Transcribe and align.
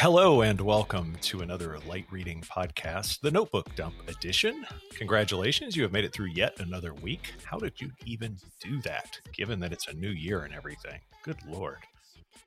Hello 0.00 0.42
and 0.42 0.60
welcome 0.60 1.16
to 1.22 1.40
another 1.40 1.76
light 1.80 2.06
reading 2.12 2.40
podcast, 2.42 3.18
the 3.20 3.32
Notebook 3.32 3.74
Dump 3.74 3.96
edition. 4.06 4.64
Congratulations, 4.94 5.74
you 5.74 5.82
have 5.82 5.90
made 5.90 6.04
it 6.04 6.12
through 6.12 6.28
yet 6.28 6.54
another 6.60 6.94
week. 6.94 7.34
How 7.42 7.58
did 7.58 7.80
you 7.80 7.90
even 8.06 8.36
do 8.62 8.80
that, 8.82 9.18
given 9.32 9.58
that 9.58 9.72
it's 9.72 9.88
a 9.88 9.94
new 9.94 10.10
year 10.10 10.42
and 10.42 10.54
everything? 10.54 11.00
Good 11.24 11.38
lord. 11.44 11.78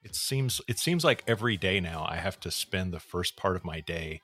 It 0.02 0.16
seems 0.16 0.62
it 0.70 0.80
seems 0.80 1.04
like 1.04 1.26
every 1.28 1.58
day 1.58 1.82
now 1.82 2.08
I 2.10 2.16
have 2.16 2.40
to 2.40 2.52
spend 2.52 2.94
the 2.94 3.02
first 3.02 3.36
part 3.36 3.58
of 3.58 3.66
my 3.66 3.82
day 3.82 4.22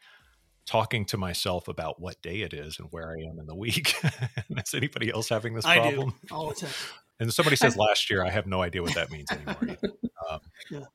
talking 0.66 1.04
to 1.08 1.18
myself 1.18 1.68
about 1.68 2.00
what 2.00 2.22
day 2.22 2.44
it 2.44 2.54
is 2.54 2.80
and 2.80 2.88
where 2.92 3.10
I 3.12 3.30
am 3.30 3.40
in 3.40 3.46
the 3.46 3.56
week. 3.56 3.94
is 4.58 4.74
anybody 4.74 5.12
else 5.12 5.28
having 5.28 5.54
this 5.54 5.66
problem? 5.66 6.14
I 6.24 6.28
do 6.28 6.34
all 6.34 6.48
the 6.48 6.56
time. 6.56 6.70
And 7.20 7.34
somebody 7.34 7.56
says 7.56 7.78
last 7.78 8.10
year, 8.10 8.24
I 8.24 8.30
have 8.30 8.48
no 8.48 8.62
idea 8.62 8.82
what 8.82 8.96
that 8.96 9.12
means 9.12 9.30
anymore. 9.32 9.78
Um, 10.30 10.40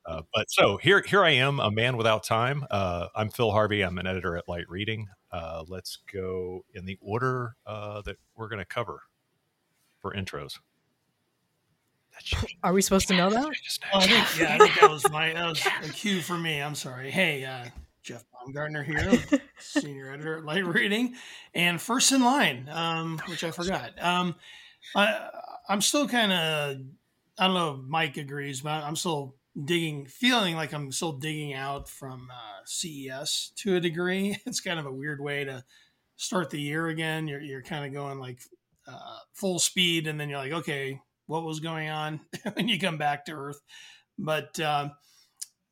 uh, 0.05 0.21
but 0.33 0.49
so 0.49 0.77
here, 0.77 1.03
here 1.05 1.23
I 1.23 1.31
am, 1.31 1.59
a 1.59 1.71
man 1.71 1.97
without 1.97 2.23
time. 2.23 2.65
Uh, 2.69 3.07
I'm 3.15 3.29
Phil 3.29 3.51
Harvey. 3.51 3.81
I'm 3.81 3.97
an 3.97 4.07
editor 4.07 4.37
at 4.37 4.47
Light 4.47 4.69
Reading. 4.69 5.07
Uh, 5.31 5.63
let's 5.67 5.97
go 6.13 6.65
in 6.73 6.85
the 6.85 6.97
order 7.01 7.55
uh, 7.65 8.01
that 8.03 8.17
we're 8.35 8.47
going 8.47 8.59
to 8.59 8.65
cover 8.65 9.01
for 9.99 10.13
intros. 10.13 10.59
Are 12.63 12.73
we 12.73 12.81
supposed 12.81 13.07
to 13.07 13.15
know 13.15 13.29
that? 13.29 13.45
Oh, 13.93 13.99
I 13.99 14.07
think, 14.07 14.39
yeah, 14.39 14.55
I 14.55 14.57
think 14.59 14.79
that 14.79 14.89
was 14.89 15.09
my 15.09 15.33
that 15.33 15.49
was 15.49 15.65
a 15.83 15.89
cue 15.89 16.21
for 16.21 16.37
me. 16.37 16.61
I'm 16.61 16.75
sorry. 16.75 17.09
Hey, 17.09 17.43
uh, 17.43 17.65
Jeff 18.03 18.23
Baumgartner 18.31 18.83
here, 18.83 19.13
senior 19.57 20.11
editor 20.11 20.37
at 20.37 20.45
Light 20.45 20.65
Reading, 20.65 21.15
and 21.55 21.81
first 21.81 22.11
in 22.11 22.23
line, 22.23 22.69
um, 22.71 23.19
which 23.27 23.43
I 23.43 23.51
forgot. 23.51 23.91
Um, 24.01 24.35
I, 24.95 25.29
I'm 25.69 25.81
still 25.81 26.07
kind 26.07 26.31
of, 26.31 26.77
I 27.37 27.47
don't 27.47 27.55
know 27.55 27.79
if 27.79 27.87
Mike 27.87 28.17
agrees, 28.17 28.61
but 28.61 28.83
I'm 28.83 28.95
still 28.95 29.35
digging, 29.65 30.05
feeling 30.07 30.55
like 30.55 30.73
I'm 30.73 30.91
still 30.91 31.13
digging 31.13 31.53
out 31.53 31.89
from 31.89 32.29
uh, 32.31 32.61
CES 32.65 33.51
to 33.57 33.75
a 33.75 33.79
degree. 33.79 34.37
It's 34.45 34.59
kind 34.59 34.79
of 34.79 34.85
a 34.85 34.93
weird 34.93 35.21
way 35.21 35.45
to 35.45 35.63
start 36.15 36.49
the 36.49 36.61
year 36.61 36.87
again. 36.87 37.27
You're, 37.27 37.41
you're 37.41 37.63
kind 37.63 37.85
of 37.85 37.93
going 37.93 38.19
like 38.19 38.39
uh, 38.87 39.19
full 39.33 39.59
speed, 39.59 40.07
and 40.07 40.19
then 40.19 40.29
you're 40.29 40.39
like, 40.39 40.51
okay, 40.51 40.99
what 41.27 41.43
was 41.43 41.59
going 41.59 41.89
on 41.89 42.19
when 42.53 42.67
you 42.67 42.79
come 42.79 42.97
back 42.97 43.25
to 43.25 43.33
Earth? 43.33 43.61
But 44.17 44.59
uh, 44.59 44.89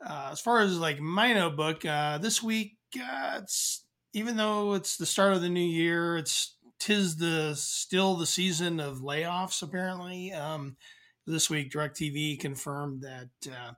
uh, 0.06 0.30
as 0.32 0.40
far 0.40 0.62
as 0.62 0.78
like 0.78 1.00
my 1.00 1.34
notebook, 1.34 1.86
uh, 1.86 2.18
this 2.18 2.42
week, 2.42 2.78
uh, 2.98 3.40
it's 3.42 3.84
even 4.14 4.38
though 4.38 4.74
it's 4.74 4.98
the 4.98 5.06
start 5.06 5.34
of 5.34 5.42
the 5.42 5.50
new 5.50 5.60
year, 5.60 6.18
it's 6.18 6.56
tis 6.82 7.18
the 7.18 7.54
still 7.56 8.16
the 8.16 8.26
season 8.26 8.80
of 8.80 9.02
layoffs. 9.02 9.62
Apparently, 9.62 10.34
um, 10.34 10.76
this 11.28 11.50
week 11.50 11.72
Directv 11.72 12.40
confirmed 12.40 13.04
that 13.04 13.30
uh, 13.48 13.74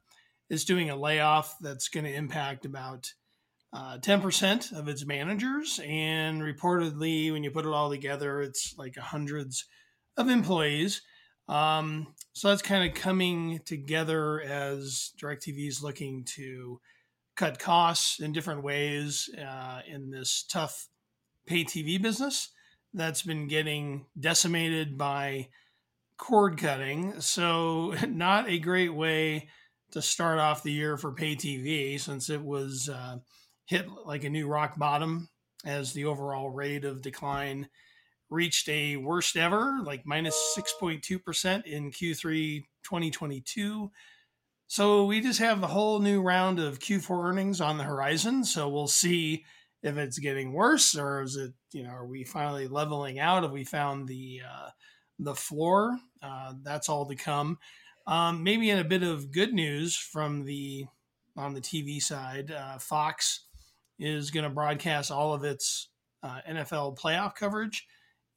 it's 0.49 0.63
doing 0.63 0.89
a 0.89 0.95
layoff 0.95 1.55
that's 1.59 1.89
going 1.89 2.05
to 2.05 2.13
impact 2.13 2.65
about 2.65 3.11
uh, 3.73 3.97
ten 3.97 4.21
percent 4.21 4.71
of 4.71 4.87
its 4.87 5.05
managers, 5.05 5.81
and 5.85 6.41
reportedly, 6.41 7.31
when 7.31 7.43
you 7.43 7.51
put 7.51 7.65
it 7.65 7.73
all 7.73 7.89
together, 7.89 8.41
it's 8.41 8.73
like 8.77 8.95
hundreds 8.95 9.65
of 10.15 10.29
employees. 10.29 11.01
Um, 11.49 12.15
so 12.31 12.47
that's 12.47 12.61
kind 12.61 12.89
of 12.89 12.95
coming 12.95 13.59
together 13.65 14.39
as 14.41 15.11
DirecTV 15.21 15.67
is 15.67 15.83
looking 15.83 16.23
to 16.35 16.79
cut 17.35 17.59
costs 17.59 18.21
in 18.21 18.31
different 18.31 18.63
ways 18.63 19.29
uh, 19.37 19.81
in 19.85 20.09
this 20.09 20.45
tough 20.47 20.87
pay 21.45 21.65
TV 21.65 22.01
business 22.01 22.49
that's 22.93 23.21
been 23.21 23.47
getting 23.47 24.05
decimated 24.19 24.97
by 24.97 25.49
cord 26.17 26.57
cutting. 26.57 27.19
So, 27.21 27.95
not 28.07 28.49
a 28.49 28.59
great 28.59 28.93
way 28.93 29.49
to 29.91 30.01
start 30.01 30.39
off 30.39 30.63
the 30.63 30.71
year 30.71 30.97
for 30.97 31.11
pay 31.11 31.35
TV 31.35 31.99
since 31.99 32.29
it 32.29 32.43
was 32.43 32.89
uh, 32.89 33.17
hit 33.65 33.87
like 34.05 34.23
a 34.23 34.29
new 34.29 34.47
rock 34.47 34.77
bottom 34.77 35.29
as 35.65 35.93
the 35.93 36.05
overall 36.05 36.49
rate 36.49 36.83
of 36.83 37.01
decline 37.01 37.69
reached 38.29 38.67
a 38.67 38.97
worst 38.97 39.37
ever, 39.37 39.79
like 39.83 40.05
minus 40.05 40.35
6.2% 40.57 41.65
in 41.65 41.91
Q3 41.91 42.63
2022. 42.83 43.91
So 44.67 45.05
we 45.05 45.21
just 45.21 45.39
have 45.39 45.61
a 45.61 45.67
whole 45.67 45.99
new 45.99 46.21
round 46.21 46.59
of 46.59 46.79
Q4 46.79 47.29
earnings 47.29 47.61
on 47.61 47.77
the 47.77 47.83
horizon. 47.83 48.43
So 48.43 48.67
we'll 48.67 48.87
see 48.87 49.45
if 49.83 49.97
it's 49.97 50.17
getting 50.17 50.53
worse 50.53 50.95
or 50.95 51.21
is 51.21 51.35
it, 51.35 51.53
you 51.73 51.83
know, 51.83 51.89
are 51.89 52.07
we 52.07 52.23
finally 52.23 52.67
leveling 52.67 53.19
out? 53.19 53.43
Have 53.43 53.51
we 53.51 53.65
found 53.65 54.07
the 54.07 54.41
uh, 54.49 54.69
the 55.19 55.35
floor? 55.35 55.99
Uh, 56.21 56.53
that's 56.63 56.89
all 56.89 57.05
to 57.05 57.15
come. 57.15 57.59
Um, 58.07 58.43
maybe 58.43 58.69
in 58.69 58.79
a 58.79 58.83
bit 58.83 59.03
of 59.03 59.31
good 59.31 59.53
news 59.53 59.95
from 59.95 60.45
the 60.45 60.85
on 61.35 61.53
the 61.53 61.61
TV 61.61 62.01
side, 62.01 62.51
uh, 62.51 62.77
Fox 62.77 63.45
is 63.99 64.31
going 64.31 64.43
to 64.43 64.49
broadcast 64.49 65.11
all 65.11 65.33
of 65.33 65.43
its 65.43 65.89
uh, 66.23 66.39
NFL 66.49 66.97
playoff 66.97 67.35
coverage 67.35 67.85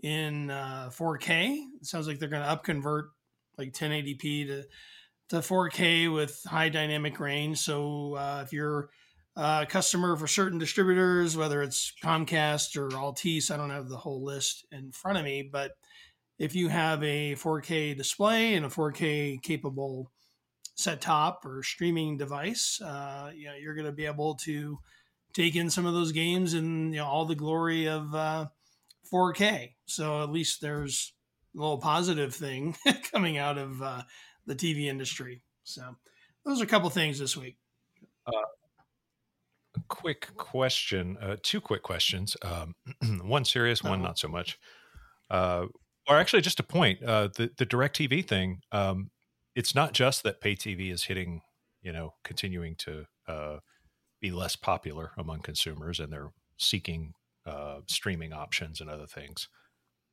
in 0.02 0.50
uh, 0.50 0.90
4K. 0.92 1.58
It 1.80 1.86
sounds 1.86 2.06
like 2.06 2.18
they're 2.18 2.28
going 2.28 2.42
to 2.42 2.48
upconvert 2.48 3.08
like 3.56 3.72
1080p 3.72 4.46
to 4.48 4.64
to 5.28 5.36
4K 5.36 6.12
with 6.12 6.40
high 6.46 6.68
dynamic 6.68 7.18
range. 7.18 7.58
So 7.58 8.14
uh, 8.14 8.42
if 8.44 8.52
you're 8.52 8.90
a 9.36 9.66
customer 9.68 10.16
for 10.16 10.26
certain 10.26 10.58
distributors, 10.58 11.36
whether 11.36 11.62
it's 11.62 11.92
Comcast 12.02 12.76
or 12.76 12.88
Altice, 12.88 13.50
I 13.50 13.56
don't 13.56 13.70
have 13.70 13.88
the 13.88 13.96
whole 13.96 14.24
list 14.24 14.64
in 14.72 14.92
front 14.92 15.18
of 15.18 15.24
me, 15.24 15.48
but 15.50 15.72
if 16.38 16.54
you 16.54 16.68
have 16.68 17.02
a 17.02 17.34
4K 17.34 17.96
display 17.96 18.54
and 18.54 18.66
a 18.66 18.68
4K 18.68 19.42
capable 19.42 20.10
set 20.74 21.00
top 21.00 21.44
or 21.44 21.62
streaming 21.62 22.16
device, 22.16 22.80
uh, 22.82 23.30
you 23.34 23.46
know, 23.46 23.54
you're 23.54 23.74
going 23.74 23.86
to 23.86 23.92
be 23.92 24.06
able 24.06 24.34
to 24.36 24.78
take 25.32 25.54
in 25.54 25.70
some 25.70 25.86
of 25.86 25.92
those 25.92 26.12
games 26.12 26.54
and 26.54 26.94
you 26.94 27.00
know 27.00 27.06
all 27.06 27.26
the 27.26 27.34
glory 27.34 27.88
of 27.88 28.14
uh, 28.14 28.46
4K. 29.12 29.74
So 29.86 30.22
at 30.22 30.30
least 30.30 30.60
there's 30.60 31.12
a 31.54 31.60
little 31.60 31.78
positive 31.78 32.34
thing 32.34 32.76
coming 33.12 33.38
out 33.38 33.58
of 33.58 33.82
uh, 33.82 34.02
the 34.46 34.54
TV 34.54 34.86
industry. 34.86 35.42
So 35.64 35.82
those 36.44 36.60
are 36.60 36.64
a 36.64 36.68
couple 36.68 36.88
things 36.90 37.18
this 37.18 37.36
week. 37.36 37.56
Quick 39.88 40.36
question, 40.36 41.16
uh, 41.20 41.36
two 41.42 41.60
quick 41.60 41.82
questions. 41.82 42.36
Um, 42.42 42.74
one 43.22 43.44
serious, 43.44 43.82
one 43.82 43.94
uh-huh. 43.94 44.08
not 44.08 44.18
so 44.18 44.28
much. 44.28 44.58
Uh, 45.30 45.66
or 46.08 46.16
actually, 46.16 46.42
just 46.42 46.60
a 46.60 46.64
point. 46.64 47.02
Uh, 47.02 47.28
the 47.34 47.50
the 47.56 47.66
Directv 47.66 48.26
thing. 48.26 48.60
Um, 48.72 49.10
it's 49.54 49.74
not 49.74 49.92
just 49.92 50.22
that 50.22 50.40
pay 50.40 50.54
TV 50.54 50.92
is 50.92 51.04
hitting, 51.04 51.40
you 51.82 51.92
know, 51.92 52.14
continuing 52.22 52.76
to 52.76 53.06
uh, 53.26 53.56
be 54.20 54.30
less 54.30 54.54
popular 54.54 55.12
among 55.16 55.40
consumers, 55.40 55.98
and 55.98 56.12
they're 56.12 56.32
seeking 56.58 57.14
uh, 57.46 57.78
streaming 57.86 58.32
options 58.32 58.80
and 58.80 58.90
other 58.90 59.06
things. 59.06 59.48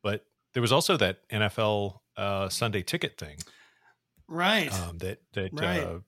But 0.02 0.26
there 0.54 0.62
was 0.62 0.72
also 0.72 0.98
that 0.98 1.28
NFL 1.32 2.00
uh, 2.18 2.50
Sunday 2.50 2.84
ticket 2.84 3.18
thing, 3.18 3.38
right? 4.28 4.74
Um, 4.74 4.98
that 5.00 5.20
that 5.34 5.52
right. 5.54 5.80
uh, 5.80 6.00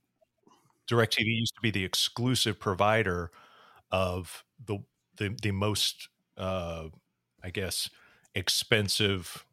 Directv 0.89 1.25
used 1.25 1.55
to 1.55 1.61
be 1.61 1.71
the 1.71 1.83
exclusive 1.83 2.59
provider 2.59 3.31
of 3.91 4.43
the 4.63 4.79
the 5.17 5.35
the 5.41 5.51
most, 5.51 6.09
uh, 6.37 6.85
I 7.43 7.49
guess, 7.49 7.89
expensive 8.33 9.45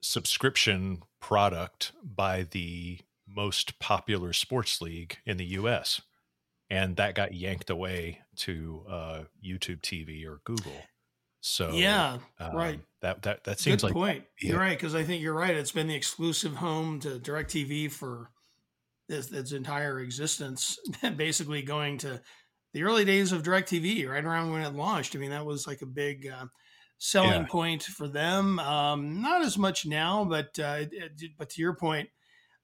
subscription 0.00 1.02
product 1.20 1.92
by 2.02 2.46
the 2.48 3.00
most 3.26 3.78
popular 3.78 4.32
sports 4.32 4.80
league 4.80 5.18
in 5.26 5.36
the 5.36 5.44
U.S 5.44 6.00
and 6.70 6.96
that 6.96 7.14
got 7.14 7.34
yanked 7.34 7.70
away 7.70 8.20
to 8.36 8.84
uh, 8.88 9.20
YouTube 9.44 9.80
TV 9.80 10.26
or 10.26 10.40
Google. 10.44 10.72
So 11.40 11.70
yeah, 11.70 12.18
um, 12.38 12.54
right. 12.54 12.80
That 13.00 13.22
that 13.22 13.44
that 13.44 13.60
seems 13.60 13.82
Good 13.82 13.88
like 13.88 13.94
point. 13.94 14.24
Yeah. 14.40 14.50
You're 14.50 14.60
right 14.60 14.76
because 14.76 14.94
I 14.94 15.04
think 15.04 15.22
you're 15.22 15.34
right. 15.34 15.54
It's 15.54 15.72
been 15.72 15.86
the 15.86 15.94
exclusive 15.94 16.56
home 16.56 17.00
to 17.00 17.18
Directv 17.18 17.92
for 17.92 18.30
its, 19.08 19.30
its 19.30 19.52
entire 19.52 20.00
existence, 20.00 20.78
basically 21.16 21.62
going 21.62 21.98
to 21.98 22.20
the 22.78 22.84
early 22.84 23.04
days 23.04 23.32
of 23.32 23.42
Directv, 23.42 24.08
right 24.08 24.24
around 24.24 24.52
when 24.52 24.62
it 24.62 24.72
launched. 24.72 25.16
I 25.16 25.18
mean, 25.18 25.30
that 25.30 25.44
was 25.44 25.66
like 25.66 25.82
a 25.82 25.86
big 25.86 26.28
uh, 26.28 26.46
selling 26.98 27.42
yeah. 27.42 27.46
point 27.48 27.82
for 27.82 28.06
them. 28.06 28.60
Um, 28.60 29.20
not 29.20 29.42
as 29.42 29.58
much 29.58 29.84
now, 29.84 30.24
but 30.24 30.56
uh, 30.58 30.84
it, 30.92 31.32
but 31.36 31.50
to 31.50 31.60
your 31.60 31.74
point, 31.74 32.08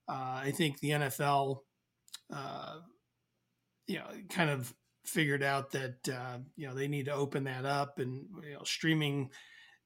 uh, 0.09 0.41
I 0.45 0.53
think 0.55 0.79
the 0.79 0.91
NFL 0.91 1.59
uh, 2.33 2.77
you 3.87 3.99
know, 3.99 4.07
kind 4.31 4.51
of 4.51 4.73
figured 5.05 5.43
out 5.43 5.73
that 5.73 6.09
uh, 6.09 6.39
you 6.57 6.67
know 6.67 6.75
they 6.75 6.89
need 6.89 7.07
to 7.07 7.13
open 7.15 7.45
that 7.45 7.65
up, 7.65 7.99
and 7.99 8.27
you 8.43 8.55
know, 8.55 8.63
streaming 8.65 9.31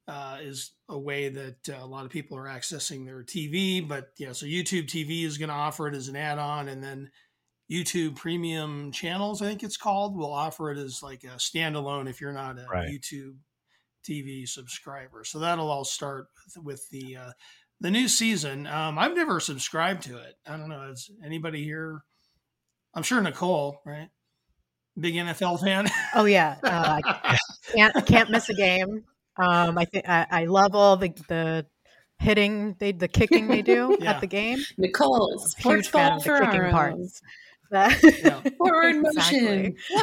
uh, 0.07 0.39
is 0.41 0.73
a 0.89 0.99
way 0.99 1.29
that 1.29 1.69
uh, 1.69 1.79
a 1.83 1.87
lot 1.87 2.05
of 2.05 2.11
people 2.11 2.37
are 2.37 2.47
accessing 2.47 3.05
their 3.05 3.23
TV. 3.23 3.87
But 3.87 4.09
yeah, 4.19 4.33
so 4.33 4.47
YouTube 4.47 4.87
TV 4.87 5.25
is 5.25 5.39
going 5.39 5.49
to 5.49 5.55
offer 5.55 5.89
it 5.89 5.95
as 5.95 6.09
an 6.09 6.17
add-on, 6.17 6.69
and 6.69 6.83
then 6.83 7.11
YouTube 7.71 8.17
Premium 8.17 8.93
Channels, 8.93 9.43
I 9.43 9.47
think 9.47 9.63
it's 9.63 9.77
called, 9.77 10.17
will 10.17 10.33
offer 10.33 10.71
it 10.71 10.79
as 10.79 11.03
like 11.03 11.25
a 11.25 11.37
standalone 11.37 12.09
if 12.09 12.21
you're 12.21 12.33
not 12.33 12.59
a 12.59 12.67
right. 12.71 12.89
YouTube 12.89 13.37
TV 14.09 14.49
subscriber. 14.49 15.25
So 15.25 15.39
that'll 15.39 15.71
all 15.71 15.85
start 15.85 16.29
with, 16.57 16.65
with 16.65 16.89
the 16.91 17.17
uh, 17.17 17.33
the 17.81 17.91
new 17.91 18.09
season. 18.09 18.67
Um, 18.67 18.99
I've 18.99 19.15
never 19.15 19.39
subscribed 19.39 20.03
to 20.05 20.17
it. 20.17 20.35
I 20.47 20.57
don't 20.57 20.69
know. 20.69 20.91
Is 20.91 21.11
anybody 21.25 21.63
here? 21.63 22.03
I'm 22.95 23.03
sure 23.03 23.21
Nicole, 23.21 23.81
right? 23.85 24.09
Big 24.99 25.15
NFL 25.15 25.61
fan. 25.61 25.89
Oh 26.15 26.25
yeah, 26.25 26.57
uh, 26.63 27.01
can't 27.75 28.07
can't 28.07 28.31
miss 28.31 28.49
a 28.49 28.55
game. 28.55 29.05
Um, 29.37 29.79
I 29.79 29.85
think 29.85 30.09
I 30.09 30.47
love 30.47 30.75
all 30.75 30.97
the 30.97 31.11
the 31.29 31.67
hitting 32.19 32.75
they 32.81 32.93
the 32.93 33.07
kicking 33.07 33.47
they 33.47 33.63
do 33.63 33.97
yeah. 34.01 34.13
at 34.13 34.21
the 34.21 34.27
game. 34.27 34.59
Nicole, 34.77 35.39
sports 35.39 35.87
huge 35.87 35.89
fan 35.89 36.13
of 36.15 36.25
the 36.25 37.11
kicking 37.71 38.23
parts. 38.23 38.23
yeah. 38.23 38.41
Forward 38.59 38.97
motion. 39.03 39.77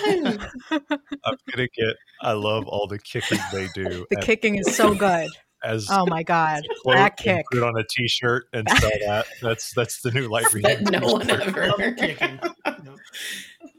I'm 0.72 1.38
gonna 1.52 1.68
get. 1.76 1.96
I 2.22 2.34
love 2.34 2.68
all 2.68 2.88
the 2.88 3.00
kicking 3.00 3.40
they 3.52 3.68
do. 3.74 4.06
The 4.10 4.18
kicking 4.18 4.56
is 4.56 4.76
so 4.76 4.94
good. 4.94 5.30
As 5.64 5.88
oh 5.90 6.06
my 6.06 6.22
god, 6.22 6.62
that 6.86 7.18
kick! 7.18 7.44
Put 7.52 7.64
on 7.64 7.76
a 7.76 7.84
t-shirt 7.90 8.46
and 8.54 8.70
sell 8.70 8.92
that. 9.08 9.26
That's 9.42 9.74
that's 9.74 10.02
the 10.02 10.12
new 10.12 10.28
light 10.28 10.54
reading. 10.54 10.84
no 10.84 11.14
one 11.14 11.28
ever 11.30 11.94
kicking. 11.94 12.40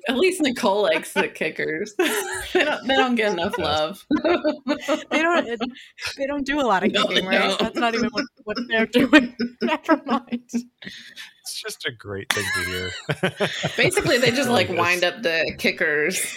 At 0.08 0.16
least 0.16 0.40
Nicole 0.40 0.82
likes 0.82 1.12
the 1.12 1.28
kickers. 1.28 1.94
they 2.52 2.64
don't. 2.64 2.86
They 2.86 2.96
don't 2.96 3.14
get 3.14 3.32
enough 3.32 3.58
love. 3.58 4.04
they 4.24 5.22
don't. 5.22 5.46
It, 5.46 5.60
they 6.16 6.26
don't 6.26 6.46
do 6.46 6.60
a 6.60 6.62
lot 6.62 6.84
of 6.84 6.92
kicking, 6.92 7.26
right? 7.26 7.50
No. 7.50 7.56
That's 7.56 7.76
not 7.76 7.94
even 7.94 8.10
what, 8.10 8.24
what 8.44 8.56
they're 8.68 8.86
doing. 8.86 9.36
Never 9.62 10.02
mind. 10.06 10.50
It's 11.56 11.62
just 11.62 11.86
a 11.86 11.90
great 11.92 12.30
thing 12.30 12.44
to 12.54 12.60
hear. 12.70 12.90
Basically, 13.78 14.18
they 14.18 14.30
just 14.30 14.50
like 14.50 14.68
wind 14.68 15.04
up 15.04 15.22
the 15.22 15.54
kickers, 15.56 16.36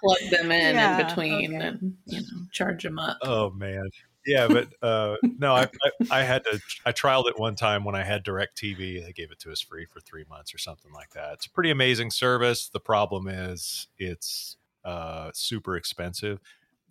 plug 0.00 0.18
them 0.30 0.52
in 0.52 0.76
yeah, 0.76 1.00
in 1.00 1.04
between, 1.04 1.56
okay. 1.56 1.66
and 1.66 1.96
you 2.06 2.20
know, 2.20 2.46
charge 2.52 2.84
them 2.84 2.96
up. 2.96 3.18
Oh 3.22 3.50
man, 3.50 3.82
yeah, 4.24 4.46
but 4.46 4.68
uh, 4.80 5.16
no, 5.22 5.52
I, 5.52 5.62
I, 5.62 6.20
I 6.20 6.22
had 6.22 6.44
to. 6.44 6.60
I 6.86 6.92
trialed 6.92 7.28
it 7.28 7.40
one 7.40 7.56
time 7.56 7.82
when 7.82 7.96
I 7.96 8.04
had 8.04 8.24
DirecTV. 8.24 9.04
They 9.04 9.12
gave 9.12 9.32
it 9.32 9.40
to 9.40 9.50
us 9.50 9.60
free 9.60 9.84
for 9.84 9.98
three 9.98 10.24
months 10.30 10.54
or 10.54 10.58
something 10.58 10.92
like 10.92 11.10
that. 11.10 11.32
It's 11.32 11.46
a 11.46 11.50
pretty 11.50 11.72
amazing 11.72 12.12
service. 12.12 12.68
The 12.68 12.78
problem 12.78 13.26
is 13.26 13.88
it's 13.98 14.58
uh, 14.84 15.32
super 15.34 15.76
expensive. 15.76 16.38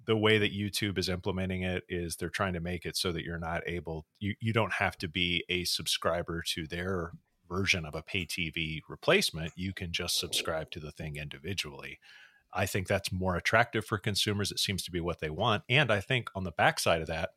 The 0.04 0.18
way 0.18 0.40
that 0.40 0.52
YouTube 0.52 0.98
is 0.98 1.08
implementing 1.08 1.62
it 1.62 1.86
is 1.88 2.18
they're 2.18 2.28
trying 2.28 2.54
to 2.54 2.60
make 2.60 2.86
it 2.86 2.98
so 2.98 3.14
that 3.14 3.24
you're 3.24 3.40
not 3.40 3.62
able. 3.66 4.06
You 4.20 4.36
you 4.42 4.52
don't 4.52 4.74
have 4.74 4.98
to 4.98 5.08
be 5.08 5.46
a 5.48 5.64
subscriber 5.64 6.44
to 6.48 6.68
their 6.68 7.14
version 7.52 7.86
of 7.86 7.96
a 7.96 8.02
pay 8.02 8.26
TV 8.26 8.80
replacement. 8.88 9.52
You 9.56 9.74
can 9.74 9.92
just 9.92 10.20
subscribe 10.20 10.72
to 10.72 10.80
the 10.80 10.92
thing 10.92 11.18
individually. 11.18 12.00
I 12.54 12.66
think 12.66 12.88
that's 12.88 13.12
more 13.12 13.36
attractive 13.36 13.86
for 13.86 13.98
consumers. 13.98 14.52
It 14.52 14.60
seems 14.60 14.84
to 14.84 14.92
be 14.92 15.00
what 15.00 15.20
they 15.20 15.30
want. 15.30 15.64
And 15.70 15.92
I 15.92 16.00
think 16.00 16.30
on 16.36 16.44
the 16.44 16.52
backside 16.52 17.02
of 17.02 17.08
that, 17.08 17.30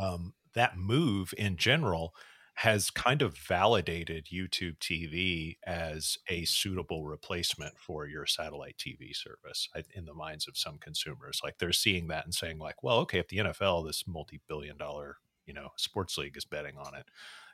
um, 0.00 0.34
that 0.54 0.76
move 0.76 1.32
in 1.38 1.56
general 1.56 2.14
has 2.54 2.90
kind 2.90 3.22
of 3.22 3.38
validated 3.38 4.26
YouTube 4.26 4.76
TV 4.80 5.56
as 5.66 6.18
a 6.28 6.44
suitable 6.44 7.06
replacement 7.06 7.78
for 7.78 8.06
your 8.06 8.26
satellite 8.26 8.76
TV 8.76 9.16
service 9.16 9.68
in 9.94 10.04
the 10.04 10.12
minds 10.12 10.46
of 10.46 10.58
some 10.58 10.76
consumers. 10.78 11.40
Like 11.42 11.56
they're 11.58 11.72
seeing 11.72 12.08
that 12.08 12.26
and 12.26 12.34
saying, 12.34 12.58
like, 12.58 12.82
well, 12.82 12.98
okay, 12.98 13.18
if 13.18 13.28
the 13.28 13.38
NFL, 13.38 13.86
this 13.86 14.04
multi-billion 14.06 14.76
dollar, 14.76 15.16
you 15.50 15.54
know, 15.54 15.70
sports 15.74 16.16
league 16.16 16.36
is 16.36 16.44
betting 16.44 16.76
on 16.78 16.94
it, 16.94 17.06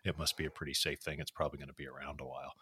it 0.04 0.18
must 0.18 0.36
be 0.36 0.44
a 0.44 0.50
pretty 0.50 0.74
safe 0.74 0.98
thing. 0.98 1.18
It's 1.18 1.30
probably 1.30 1.56
going 1.56 1.68
to 1.68 1.74
be 1.74 1.88
around 1.88 2.20
a 2.20 2.26
while. 2.26 2.52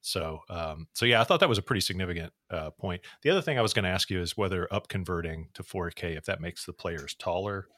So, 0.00 0.40
um, 0.50 0.88
so 0.92 1.06
yeah, 1.06 1.20
I 1.20 1.24
thought 1.24 1.38
that 1.38 1.48
was 1.48 1.58
a 1.58 1.62
pretty 1.62 1.82
significant 1.82 2.32
uh, 2.50 2.70
point. 2.70 3.02
The 3.22 3.30
other 3.30 3.40
thing 3.40 3.60
I 3.60 3.62
was 3.62 3.72
going 3.72 3.84
to 3.84 3.90
ask 3.90 4.10
you 4.10 4.20
is 4.20 4.36
whether 4.36 4.66
up 4.74 4.88
converting 4.88 5.50
to 5.54 5.62
4K, 5.62 6.16
if 6.18 6.24
that 6.24 6.40
makes 6.40 6.66
the 6.66 6.72
players 6.72 7.14
taller, 7.14 7.68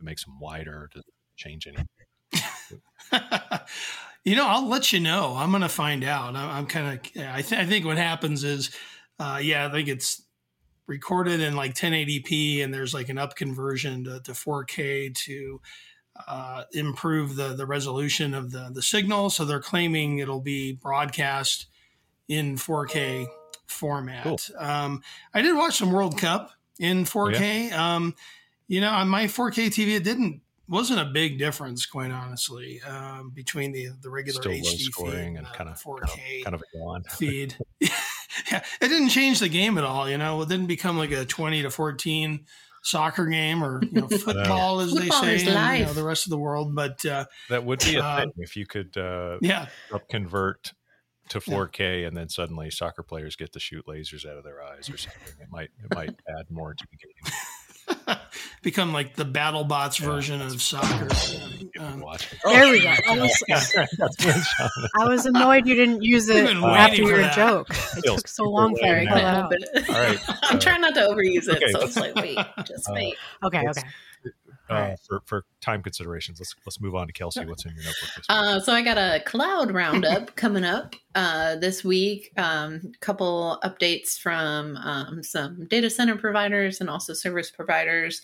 it 0.00 0.04
makes 0.04 0.24
them 0.24 0.40
wider, 0.40 0.90
does 0.92 1.04
change 1.36 1.68
anything? 1.68 1.86
you 4.24 4.34
know, 4.34 4.48
I'll 4.48 4.68
let 4.68 4.92
you 4.92 4.98
know. 4.98 5.34
I'm 5.36 5.50
going 5.50 5.62
to 5.62 5.68
find 5.68 6.02
out. 6.02 6.34
I, 6.34 6.58
am 6.58 6.66
kind 6.66 6.88
of. 6.88 7.22
I, 7.22 7.42
th- 7.42 7.60
I, 7.60 7.66
think 7.66 7.84
what 7.84 7.98
happens 7.98 8.42
is, 8.42 8.72
uh, 9.20 9.38
yeah, 9.40 9.68
I 9.68 9.70
think 9.70 9.86
it's 9.86 10.22
recorded 10.88 11.38
in 11.40 11.54
like 11.54 11.74
1080p, 11.74 12.64
and 12.64 12.74
there's 12.74 12.92
like 12.92 13.08
an 13.10 13.18
up 13.18 13.36
conversion 13.36 14.02
to, 14.02 14.20
to 14.22 14.32
4K 14.32 15.14
to 15.14 15.60
uh, 16.26 16.64
improve 16.72 17.36
the 17.36 17.54
the 17.54 17.66
resolution 17.66 18.34
of 18.34 18.50
the 18.50 18.70
the 18.72 18.82
signal. 18.82 19.30
So 19.30 19.44
they're 19.44 19.60
claiming 19.60 20.18
it'll 20.18 20.40
be 20.40 20.72
broadcast 20.72 21.66
in 22.28 22.56
4K 22.56 23.26
format. 23.66 24.24
Cool. 24.24 24.38
Um, 24.58 25.02
I 25.32 25.42
did 25.42 25.56
watch 25.56 25.76
some 25.76 25.92
World 25.92 26.18
Cup 26.18 26.50
in 26.78 27.04
4K. 27.04 27.34
Oh, 27.34 27.40
yeah? 27.40 27.94
um, 27.96 28.14
you 28.66 28.80
know, 28.80 28.90
on 28.90 29.08
my 29.08 29.24
4K 29.24 29.68
TV, 29.68 29.96
it 29.96 30.04
didn't 30.04 30.42
wasn't 30.68 31.00
a 31.00 31.04
big 31.06 31.38
difference, 31.38 31.86
quite 31.86 32.10
honestly, 32.10 32.82
um, 32.82 33.30
between 33.30 33.72
the 33.72 33.88
the 34.02 34.10
regular 34.10 34.40
Still 34.40 34.52
HD 34.52 34.94
feed 34.94 35.36
and 35.36 35.46
kind 35.46 35.70
of 35.70 35.82
4K 35.82 36.44
kind 36.44 36.54
of, 36.54 36.62
kind 36.72 37.06
of 37.06 37.12
feed. 37.12 37.56
yeah, 37.80 38.62
it 38.80 38.88
didn't 38.88 39.08
change 39.08 39.40
the 39.40 39.48
game 39.48 39.78
at 39.78 39.84
all. 39.84 40.08
You 40.08 40.18
know, 40.18 40.42
it 40.42 40.48
didn't 40.48 40.66
become 40.66 40.98
like 40.98 41.10
a 41.10 41.24
20 41.24 41.62
to 41.62 41.70
14 41.70 42.46
soccer 42.82 43.26
game 43.26 43.62
or 43.62 43.80
you 43.82 44.00
know 44.00 44.08
football 44.18 44.80
as 44.80 44.94
they 44.94 45.08
say 45.08 45.40
in 45.40 45.80
you 45.80 45.86
know, 45.86 45.92
the 45.92 46.02
rest 46.02 46.26
of 46.26 46.30
the 46.30 46.38
world 46.38 46.74
but 46.74 47.04
uh, 47.04 47.24
that 47.48 47.64
would 47.64 47.80
be 47.80 47.96
a 47.96 48.02
uh, 48.02 48.20
thing 48.20 48.32
if 48.38 48.56
you 48.56 48.66
could 48.66 48.96
uh, 48.96 49.38
yeah. 49.40 49.66
convert 50.10 50.72
to 51.28 51.40
4k 51.40 51.78
yeah. 51.78 52.06
and 52.06 52.16
then 52.16 52.28
suddenly 52.28 52.70
soccer 52.70 53.02
players 53.02 53.36
get 53.36 53.52
to 53.52 53.60
shoot 53.60 53.84
lasers 53.86 54.28
out 54.28 54.36
of 54.36 54.44
their 54.44 54.62
eyes 54.62 54.88
or 54.88 54.96
something. 54.96 55.34
It 55.40 55.48
might 55.50 55.70
it 55.84 55.94
might 55.94 56.14
add 56.38 56.50
more 56.50 56.74
to 56.74 56.86
the 56.90 56.96
game 56.96 57.32
become 58.62 58.92
like 58.92 59.14
the 59.14 59.24
battle 59.24 59.64
bots 59.64 60.00
yeah, 60.00 60.06
version 60.06 60.40
of 60.40 60.60
soccer. 60.60 61.08
Um, 61.78 62.04
there 62.44 62.70
we 62.70 62.82
go. 62.82 62.94
I 63.08 63.18
was, 63.18 63.44
I 64.96 65.08
was, 65.08 65.26
annoyed 65.26 65.66
you 65.66 65.74
didn't 65.74 66.02
use 66.02 66.28
it 66.28 66.56
after 66.56 67.02
your 67.02 67.18
that. 67.18 67.34
joke. 67.34 67.68
It 67.96 68.04
took 68.04 68.26
so 68.26 68.44
long 68.44 68.74
for 68.76 68.84
it. 68.84 69.08
All 69.08 69.94
right. 69.94 70.18
I'm 70.42 70.58
trying 70.58 70.80
not 70.80 70.94
to 70.94 71.00
overuse 71.00 71.48
it, 71.48 71.62
okay. 71.62 71.72
so 71.72 71.80
it's 71.82 71.96
like, 71.96 72.14
wait, 72.16 72.38
just 72.64 72.88
uh. 72.88 72.94
Okay, 73.44 73.68
okay 73.68 73.82
uh, 74.70 74.74
right. 74.74 74.98
for, 75.06 75.22
for 75.24 75.44
time 75.60 75.82
considerations. 75.82 76.40
Let's 76.40 76.54
let's 76.66 76.80
move 76.80 76.94
on 76.94 77.06
to 77.06 77.12
Kelsey. 77.12 77.44
What's 77.44 77.64
in 77.64 77.74
your 77.74 77.84
notebook? 77.84 78.24
Uh, 78.28 78.60
so 78.60 78.72
I 78.72 78.82
got 78.82 78.98
a 78.98 79.20
cloud 79.24 79.70
roundup 79.70 80.34
coming 80.36 80.64
up 80.64 80.94
uh, 81.14 81.56
this 81.56 81.84
week. 81.84 82.32
A 82.36 82.44
um, 82.44 82.92
couple 83.00 83.58
updates 83.64 84.18
from 84.18 84.76
um, 84.76 85.22
some 85.22 85.66
data 85.66 85.90
center 85.90 86.16
providers 86.16 86.80
and 86.80 86.90
also 86.90 87.12
service 87.12 87.50
providers. 87.50 88.22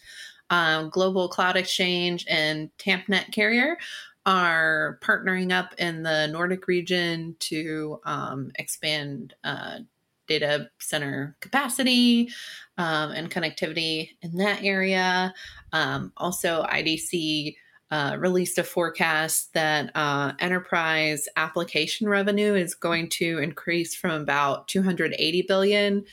Um, 0.51 0.91
Global 0.91 1.29
Cloud 1.29 1.57
Exchange 1.57 2.27
and 2.29 2.71
Tampnet 2.79 3.33
Carrier 3.33 3.79
are 4.27 4.99
partnering 5.03 5.53
up 5.53 5.75
in 5.79 6.03
the 6.03 6.27
Nordic 6.29 6.67
region 6.67 7.37
to 7.41 8.01
um, 8.05 8.51
expand 8.57 9.35
uh, 9.45 9.79
data 10.27 10.71
center 10.79 11.37
capacity 11.41 12.31
um, 12.79 13.13
and 13.13 13.31
connectivity 13.31 14.11
in 14.23 14.37
that 14.37 14.63
area. 14.63 15.33
Um, 15.73 16.13
also, 16.17 16.65
IDC 16.65 17.57
uh, 17.91 18.17
released 18.19 18.59
a 18.59 18.65
forecast 18.65 19.53
that 19.55 19.91
uh, 19.95 20.33
enterprise 20.41 21.29
application 21.37 22.09
revenue 22.09 22.55
is 22.55 22.75
going 22.75 23.09
to 23.09 23.39
increase 23.39 23.95
from 23.95 24.23
about 24.23 24.69
280 24.69 25.43
billion 25.43 26.05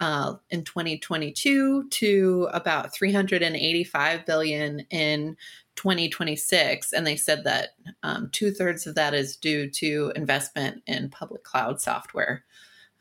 uh, 0.00 0.34
in 0.48 0.64
2022 0.64 1.88
to 1.90 2.48
about 2.52 2.92
385 2.94 4.24
billion 4.24 4.80
in 4.90 5.36
2026 5.76 6.92
and 6.92 7.06
they 7.06 7.16
said 7.16 7.44
that 7.44 7.68
um, 8.02 8.28
two-thirds 8.32 8.86
of 8.86 8.94
that 8.94 9.12
is 9.14 9.36
due 9.36 9.68
to 9.70 10.10
investment 10.16 10.82
in 10.86 11.10
public 11.10 11.44
cloud 11.44 11.80
software 11.80 12.44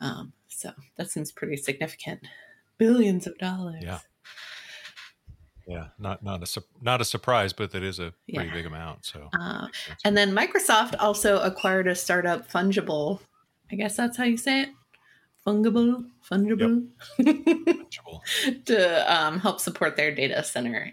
um, 0.02 0.34
so 0.48 0.72
that 0.98 1.10
seems 1.10 1.32
pretty 1.32 1.58
significant. 1.58 2.22
Billions 2.80 3.28
of 3.28 3.38
dollars. 3.38 3.84
Yeah. 3.84 4.00
Yeah, 5.68 5.90
not 6.00 6.24
not 6.24 6.42
a 6.42 6.64
not 6.82 7.00
a 7.00 7.06
surprise, 7.06 7.54
but 7.54 7.70
that 7.74 7.84
is 7.84 8.00
a 8.00 8.12
pretty 8.34 8.48
yeah. 8.48 8.54
big 8.54 8.66
amount. 8.66 9.06
So, 9.06 9.30
uh, 9.40 9.68
and 10.04 10.18
then 10.18 10.32
Microsoft 10.32 10.96
also 10.98 11.40
acquired 11.42 11.88
a 11.88 11.94
startup, 11.94 12.52
Fungible. 12.52 13.20
I 13.72 13.76
guess 13.76 13.96
that's 13.96 14.18
how 14.18 14.24
you 14.24 14.36
say 14.36 14.64
it. 14.64 14.70
Fungible, 15.46 16.06
fungible, 16.28 16.88
yep. 17.20 17.36
fungible. 17.38 18.66
to 18.66 19.16
um, 19.16 19.40
help 19.40 19.60
support 19.60 19.96
their 19.96 20.14
data 20.14 20.44
center 20.44 20.92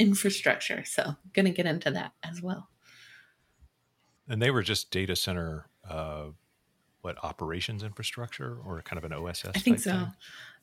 infrastructure. 0.00 0.84
So, 0.84 1.14
going 1.32 1.46
to 1.46 1.52
get 1.52 1.66
into 1.66 1.92
that 1.92 2.10
as 2.24 2.42
well. 2.42 2.68
And 4.28 4.42
they 4.42 4.50
were 4.50 4.62
just 4.62 4.90
data 4.90 5.14
center 5.14 5.68
uh, 5.88 6.26
what 7.06 7.22
operations 7.22 7.84
infrastructure 7.84 8.58
or 8.66 8.82
kind 8.82 8.98
of 8.98 9.04
an 9.04 9.12
OSS? 9.12 9.52
I 9.54 9.58
think 9.60 9.78
so. 9.78 10.08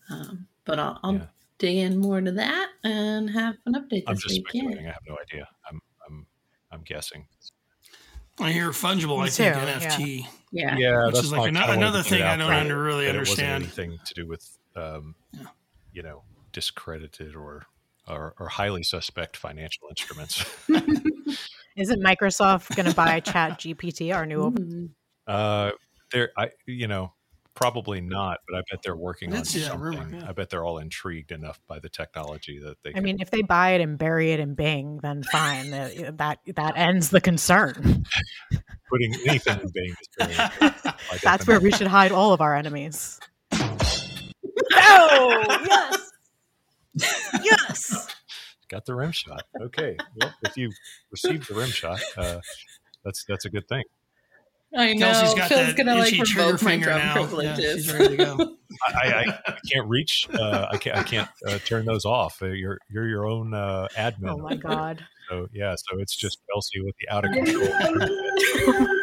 Um, 0.09 0.47
but 0.65 0.79
I'll, 0.79 0.99
I'll 1.03 1.13
yeah. 1.15 1.25
dig 1.57 1.77
in 1.77 1.97
more 1.97 2.21
to 2.21 2.31
that 2.31 2.69
and 2.83 3.29
have 3.29 3.55
an 3.65 3.73
update. 3.73 4.03
I'm 4.07 4.15
just 4.15 4.29
week. 4.29 4.47
speculating. 4.49 4.85
Yeah. 4.85 4.89
I 4.89 4.93
have 4.93 5.03
no 5.07 5.17
idea. 5.21 5.47
I'm 5.69 5.81
I'm 6.07 6.25
I'm 6.71 6.81
guessing. 6.81 7.27
I 8.39 8.51
hear 8.51 8.69
fungible. 8.71 9.19
Me 9.19 9.25
I 9.25 9.29
think 9.29 9.53
too, 9.53 9.59
NFT. 9.59 10.27
Yeah, 10.51 10.75
yeah, 10.77 11.05
which 11.07 11.17
is 11.17 11.31
like 11.31 11.49
another, 11.49 11.73
another 11.73 12.03
thing 12.03 12.23
I 12.23 12.35
don't 12.35 12.49
right. 12.49 12.67
really 12.67 13.07
understand. 13.07 13.63
anything 13.63 13.99
to 14.05 14.13
do 14.13 14.27
with, 14.27 14.57
um, 14.75 15.15
yeah. 15.31 15.45
you 15.91 16.03
know, 16.03 16.23
discredited 16.51 17.35
or, 17.35 17.65
or 18.07 18.33
or 18.39 18.49
highly 18.49 18.83
suspect 18.83 19.37
financial 19.37 19.87
instruments. 19.89 20.45
Isn't 21.75 22.03
Microsoft 22.03 22.75
going 22.75 22.87
to 22.87 22.95
buy 22.95 23.19
Chat 23.21 23.59
GPT, 23.59 24.13
our 24.13 24.25
new? 24.25 24.41
Open? 24.41 24.93
Uh, 25.25 25.71
there, 26.11 26.31
I 26.37 26.49
you 26.65 26.87
know, 26.87 27.13
Probably 27.55 28.01
not, 28.01 28.39
but 28.49 28.57
I 28.57 28.61
bet 28.71 28.81
they're 28.83 28.95
working 28.95 29.31
I 29.33 29.37
on 29.37 29.43
did 29.43 29.69
rumor, 29.77 29.93
something. 29.93 30.19
yeah. 30.21 30.29
I 30.29 30.31
bet 30.33 30.49
they're 30.49 30.65
all 30.65 30.79
intrigued 30.79 31.31
enough 31.31 31.59
by 31.67 31.77
the 31.79 31.87
technology 31.89 32.57
that 32.59 32.77
they. 32.83 32.89
I 32.89 32.93
can- 32.93 33.03
mean, 33.03 33.17
if 33.21 33.29
they 33.29 33.43
buy 33.43 33.71
it 33.71 33.81
and 33.81 33.97
bury 33.97 34.31
it 34.31 34.39
in 34.39 34.55
Bing, 34.55 34.99
then 35.03 35.21
fine. 35.23 35.69
That 35.69 36.17
that, 36.17 36.39
that 36.55 36.73
ends 36.77 37.09
the 37.09 37.21
concern. 37.21 38.05
putting 38.89 39.13
anything 39.27 39.59
in 39.59 39.69
Bing 39.71 39.93
is 40.19 40.27
very. 40.59 40.73
That's 41.23 41.45
where 41.45 41.59
we 41.59 41.71
should 41.71 41.87
hide 41.87 42.11
all 42.11 42.33
of 42.33 42.41
our 42.41 42.55
enemies. 42.55 43.19
Oh, 44.75 45.45
yes. 45.65 46.11
yes. 47.43 48.07
got 48.69 48.85
the 48.85 48.95
rim 48.95 49.11
shot. 49.11 49.43
Okay, 49.61 49.95
well, 50.19 50.33
if 50.43 50.57
you 50.57 50.71
received 51.11 51.47
the 51.47 51.53
rim 51.55 51.69
shot, 51.69 51.99
uh, 52.17 52.39
that's 53.03 53.23
that's 53.27 53.45
a 53.45 53.49
good 53.49 53.67
thing. 53.67 53.83
I 54.75 54.93
know. 54.93 55.05
Kelsey's 55.05 55.33
got 55.35 55.49
Phil's 55.49 55.67
that 55.67 55.77
gonna 55.77 55.95
like 55.95 56.13
itchy 56.13 56.35
revoke 56.35 56.61
my 56.63 56.71
finger 56.71 56.85
drum 56.85 56.99
now. 56.99 57.39
Yeah, 57.41 57.55
she's 57.55 57.93
ready 57.93 58.17
to 58.17 58.25
go. 58.25 58.55
I, 58.87 59.07
I, 59.07 59.39
I 59.47 59.57
can't 59.71 59.87
reach. 59.87 60.27
Uh, 60.33 60.67
I 60.71 60.77
can't. 60.77 60.97
I 60.97 61.03
can't 61.03 61.29
uh, 61.47 61.59
turn 61.59 61.85
those 61.85 62.05
off. 62.05 62.41
Uh, 62.41 62.47
you're 62.47 62.79
you're 62.89 63.07
your 63.07 63.25
own 63.25 63.53
uh, 63.53 63.87
admin. 63.95 64.31
Oh 64.31 64.37
my 64.37 64.55
god. 64.55 65.05
So 65.29 65.47
yeah, 65.53 65.75
so 65.75 65.99
it's 65.99 66.15
just 66.15 66.39
Kelsey 66.51 66.81
with 66.81 66.95
the 66.99 67.09
out 67.13 67.25
of 67.25 67.31
control 67.33 68.09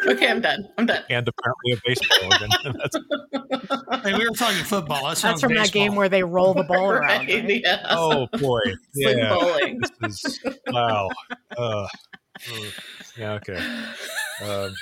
okay, 0.07 0.29
I'm 0.29 0.41
done. 0.41 0.67
I'm 0.77 0.85
done. 0.85 1.03
and 1.09 1.27
apparently 1.27 1.71
a 1.73 1.77
baseball 1.85 2.31
organ. 2.31 2.49
That's, 2.81 4.03
Hey, 4.03 4.17
we 4.17 4.27
were 4.27 4.35
talking 4.35 4.63
football. 4.63 5.03
That 5.03 5.09
That's 5.09 5.21
sounds 5.21 5.41
from 5.41 5.53
that 5.55 5.71
game 5.71 5.95
where 5.95 6.09
they 6.09 6.23
roll 6.23 6.53
the 6.53 6.63
ball 6.63 6.91
around. 6.91 7.27
Right, 7.27 7.43
right? 7.43 7.61
yeah. 7.63 7.85
oh 7.89 8.27
boy, 8.33 8.61
It's 8.65 9.05
like 9.05 9.17
yeah. 9.17 9.29
bowling. 9.29 9.81
This 10.01 10.25
is 10.25 10.39
wow. 10.67 11.09
Uh, 11.57 11.61
uh, 11.61 11.87
yeah. 13.17 13.33
Okay. 13.33 13.59
Um, 14.43 14.73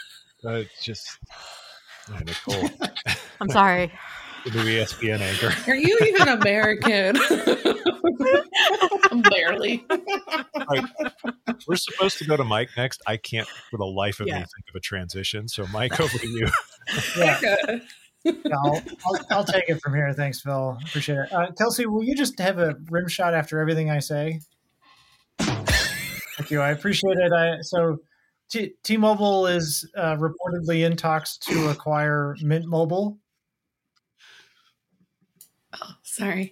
uh, 0.45 0.63
just 0.81 1.17
uh, 2.13 2.19
Nicole, 2.19 2.69
I'm 3.41 3.49
sorry. 3.49 3.91
the 4.45 4.51
new 4.51 4.63
ESPN 4.63 5.19
anchor. 5.19 5.53
Are 5.69 5.75
you 5.75 5.97
even 6.01 6.27
American? 6.27 7.17
Barely. 9.29 9.85
We're 11.67 11.75
supposed 11.75 12.17
to 12.19 12.25
go 12.25 12.37
to 12.37 12.43
Mike 12.43 12.69
next. 12.77 13.01
I 13.07 13.17
can't, 13.17 13.47
for 13.69 13.77
the 13.77 13.85
life 13.85 14.19
of 14.19 14.27
me, 14.27 14.33
think 14.33 14.47
of 14.69 14.75
a 14.75 14.79
transition. 14.79 15.47
So, 15.47 15.65
Mike, 15.67 15.99
over 15.99 16.17
to 16.17 16.27
you. 16.27 16.47
Yeah, 17.15 17.39
yeah, 18.23 18.33
I'll, 18.51 18.81
I'll, 19.05 19.19
I'll 19.29 19.43
take 19.43 19.69
it 19.69 19.79
from 19.79 19.93
here. 19.93 20.11
Thanks, 20.11 20.41
Phil. 20.41 20.75
Appreciate 20.87 21.19
it. 21.19 21.31
Uh, 21.31 21.51
Kelsey, 21.51 21.85
will 21.85 22.03
you 22.03 22.15
just 22.15 22.39
have 22.39 22.57
a 22.57 22.75
rim 22.89 23.07
shot 23.07 23.35
after 23.35 23.59
everything 23.59 23.91
I 23.91 23.99
say? 23.99 24.39
Thank 25.39 26.49
you. 26.49 26.61
I 26.61 26.71
appreciate 26.71 27.17
it. 27.17 27.31
I, 27.31 27.61
so, 27.61 27.99
T- 28.49 28.73
T-Mobile 28.83 29.45
is 29.47 29.89
uh, 29.95 30.15
reportedly 30.15 30.85
in 30.85 30.95
talks 30.95 31.37
to 31.39 31.69
acquire 31.69 32.35
Mint 32.41 32.65
Mobile. 32.65 33.17
Oh, 35.81 35.91
sorry. 36.03 36.51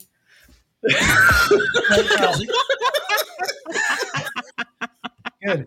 Good. 5.43 5.65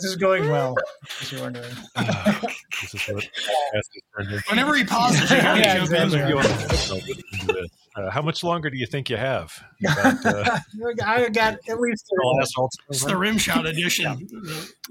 This 0.00 0.10
is 0.10 0.16
going 0.16 0.48
well. 0.50 0.70
in 0.70 0.76
case 1.08 1.32
you're 1.32 1.40
wondering. 1.42 1.70
this 1.96 2.94
is 2.94 3.08
what 3.08 3.22
podcast 3.24 3.78
is 3.78 4.02
turned 4.16 4.30
into. 4.32 4.42
Whenever 4.50 4.74
he 4.74 4.84
pauses, 4.84 5.30
you 5.30 5.36
Yeah, 5.36 5.76
jump 5.76 5.90
exactly. 5.90 6.20
in 6.20 6.26
there. 6.26 6.34
want 6.36 6.46
to 6.48 6.66
listen 6.68 7.00
to 7.46 7.52
this. 7.52 7.68
Uh, 7.96 8.10
how 8.10 8.22
much 8.22 8.42
longer 8.42 8.70
do 8.70 8.76
you 8.76 8.86
think 8.86 9.08
you 9.08 9.16
have? 9.16 9.52
You 9.80 9.88
got, 9.94 10.26
uh, 10.26 10.58
I 11.06 11.28
got 11.28 11.54
at 11.68 11.80
least. 11.80 12.06
the 12.10 12.34
last 12.40 12.54
alt- 12.58 12.72
It's 12.90 13.04
the 13.04 13.16
rim 13.16 13.38
shot 13.38 13.66
edition. 13.66 14.26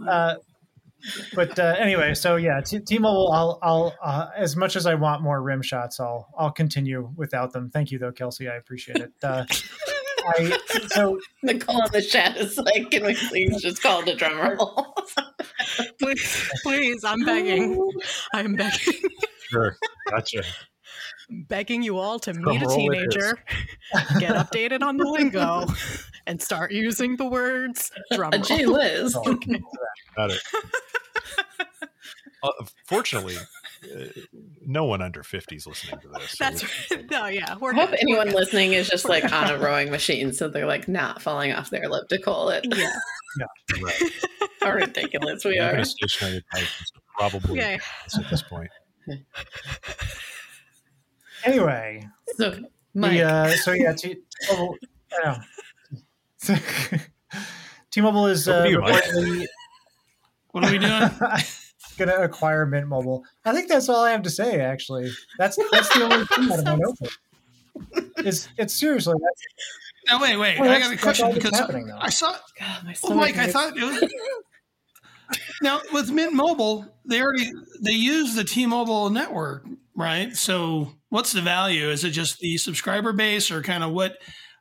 Uh, 0.08 0.36
but 1.36 1.58
uh, 1.60 1.76
anyway, 1.78 2.14
so 2.14 2.36
yeah, 2.38 2.62
T- 2.62 2.80
T-Mobile. 2.80 3.32
I'll, 3.32 3.60
I'll 3.62 3.96
uh, 4.02 4.30
as 4.38 4.56
much 4.56 4.76
as 4.76 4.86
I 4.86 4.96
want 4.96 5.22
more 5.22 5.42
rim 5.42 5.62
shots, 5.62 6.00
I'll, 6.00 6.30
I'll 6.38 6.52
continue 6.52 7.12
without 7.16 7.52
them. 7.54 7.70
Thank 7.70 7.92
you, 7.92 8.00
though, 8.00 8.12
Kelsey. 8.12 8.48
I 8.48 8.56
appreciate 8.56 8.98
it. 8.98 9.12
Uh, 9.22 9.46
I 10.26 10.58
so 10.88 11.20
Nicole 11.44 11.84
in 11.86 11.92
the 11.92 12.02
chat 12.02 12.38
is 12.38 12.58
like, 12.58 12.90
can 12.92 13.06
we 13.06 13.16
please 13.16 13.62
just 13.62 13.82
call 13.82 14.02
it 14.02 14.08
a 14.10 14.16
drum 14.16 14.40
roll? 14.40 14.96
Please, 16.00 16.52
please, 16.64 17.04
I'm 17.04 17.24
begging. 17.26 17.80
I'm 18.34 18.56
begging, 18.56 18.94
Sure. 19.50 19.76
Gotcha. 20.10 20.44
begging 21.48 21.82
you 21.82 21.98
all 21.98 22.20
to 22.20 22.34
Drum 22.34 22.46
meet 22.46 22.64
a 22.64 22.68
teenager, 22.68 23.38
get 24.20 24.36
updated 24.52 24.82
on 24.84 24.98
the 24.98 25.06
lingo, 25.06 25.66
and 26.28 26.42
start 26.42 26.72
using 26.72 27.16
the 27.16 27.26
words 27.26 27.92
drum 28.12 28.34
A 28.34 28.38
roll. 28.38 28.44
G 28.46 28.66
Liz. 28.66 29.18
Got 30.16 30.32
it. 30.32 30.42
Uh, 32.44 32.50
fortunately, 32.86 33.36
uh, 33.38 34.04
no 34.66 34.84
one 34.84 35.02
under 35.02 35.24
50 35.24 35.56
is 35.56 35.66
listening 35.66 35.98
to 36.02 36.10
this. 36.10 36.32
so 36.32 36.44
That's 36.44 36.92
right. 36.92 37.10
No, 37.10 37.28
yeah, 37.28 37.56
we're 37.58 37.74
I 37.74 37.86
hope 37.86 37.94
anyone 38.02 38.28
We're 38.28 38.34
good. 38.34 38.36
listening 38.36 38.74
is 38.74 38.90
just 38.92 39.08
like 39.08 39.32
on 39.32 39.50
a 39.50 39.58
rowing 39.58 39.90
machine, 39.90 40.34
so 40.34 40.50
they're 40.50 40.66
like 40.66 40.90
not 40.90 41.22
falling 41.22 41.54
off 41.54 41.70
their 41.70 41.84
elliptical. 41.86 42.52
At 42.52 42.66
Yeah, 42.66 42.92
right. 43.82 44.12
how 44.62 44.74
ridiculous 44.74 45.46
we 45.46 45.54
Even 45.56 45.68
are. 45.68 45.76
a 45.80 45.86
stationary 45.86 46.44
type 46.54 46.66
probably 47.18 47.60
yeah. 47.60 47.78
at 48.18 48.30
this 48.30 48.42
point. 48.44 48.70
anyway, 51.46 52.06
So, 52.36 52.58
Mike, 52.94 53.12
the, 53.12 53.24
uh, 53.24 53.50
so 53.56 53.72
yeah, 53.72 53.94
T- 53.94 54.16
T-Mobile. 54.42 54.78
I 55.24 55.38
know. 56.50 56.58
T-Mobile 57.92 58.28
is 58.28 58.48
Over 58.50 58.60
uh, 58.60 58.64
to 58.64 58.70
you, 58.70 58.78
reportedly 58.80 59.46
What 60.54 60.64
are 60.64 60.72
we 60.72 60.78
doing? 60.78 61.10
going 61.98 62.10
to 62.10 62.24
acquire 62.24 62.66
Mint 62.66 62.88
Mobile. 62.88 63.24
I 63.46 63.54
think 63.54 63.68
that's 63.68 63.90
all 63.90 64.04
I 64.04 64.12
have 64.12 64.22
to 64.24 64.30
say. 64.30 64.62
Actually, 64.62 65.12
that's 65.38 65.58
that's 65.72 65.90
the 65.94 66.04
only 66.04 66.26
thing 66.26 66.48
that 66.48 66.68
I 66.68 66.76
know. 66.76 66.94
It's 68.18 68.48
it's 68.58 68.74
seriously 68.74 69.16
that's, 69.20 70.12
No, 70.12 70.22
wait, 70.22 70.38
wait. 70.38 70.60
well, 70.60 70.70
I 70.70 70.80
got 70.80 70.94
a 70.94 70.98
question 70.98 71.34
because. 71.34 71.54
I 71.54 72.10
saw. 72.10 72.36
God, 72.60 72.84
my 72.86 72.96
Oh, 73.04 73.16
Mike, 73.16 73.38
I 73.38 73.48
thought 73.48 73.76
it 73.76 73.84
was. 73.84 74.12
Now 75.64 75.82
with 75.92 76.12
Mint 76.12 76.34
Mobile, 76.34 76.86
they 77.06 77.20
already 77.20 77.52
they 77.82 77.94
use 77.94 78.36
the 78.36 78.44
T-Mobile 78.44 79.10
network, 79.10 79.66
right? 79.96 80.36
So 80.36 80.94
what's 81.10 81.32
the 81.32 81.42
value? 81.42 81.90
Is 81.90 82.04
it 82.04 82.12
just 82.12 82.38
the 82.40 82.58
subscriber 82.58 83.14
base, 83.14 83.50
or 83.50 83.64
kind 83.64 83.84
of 83.84 83.94
what? 83.94 84.18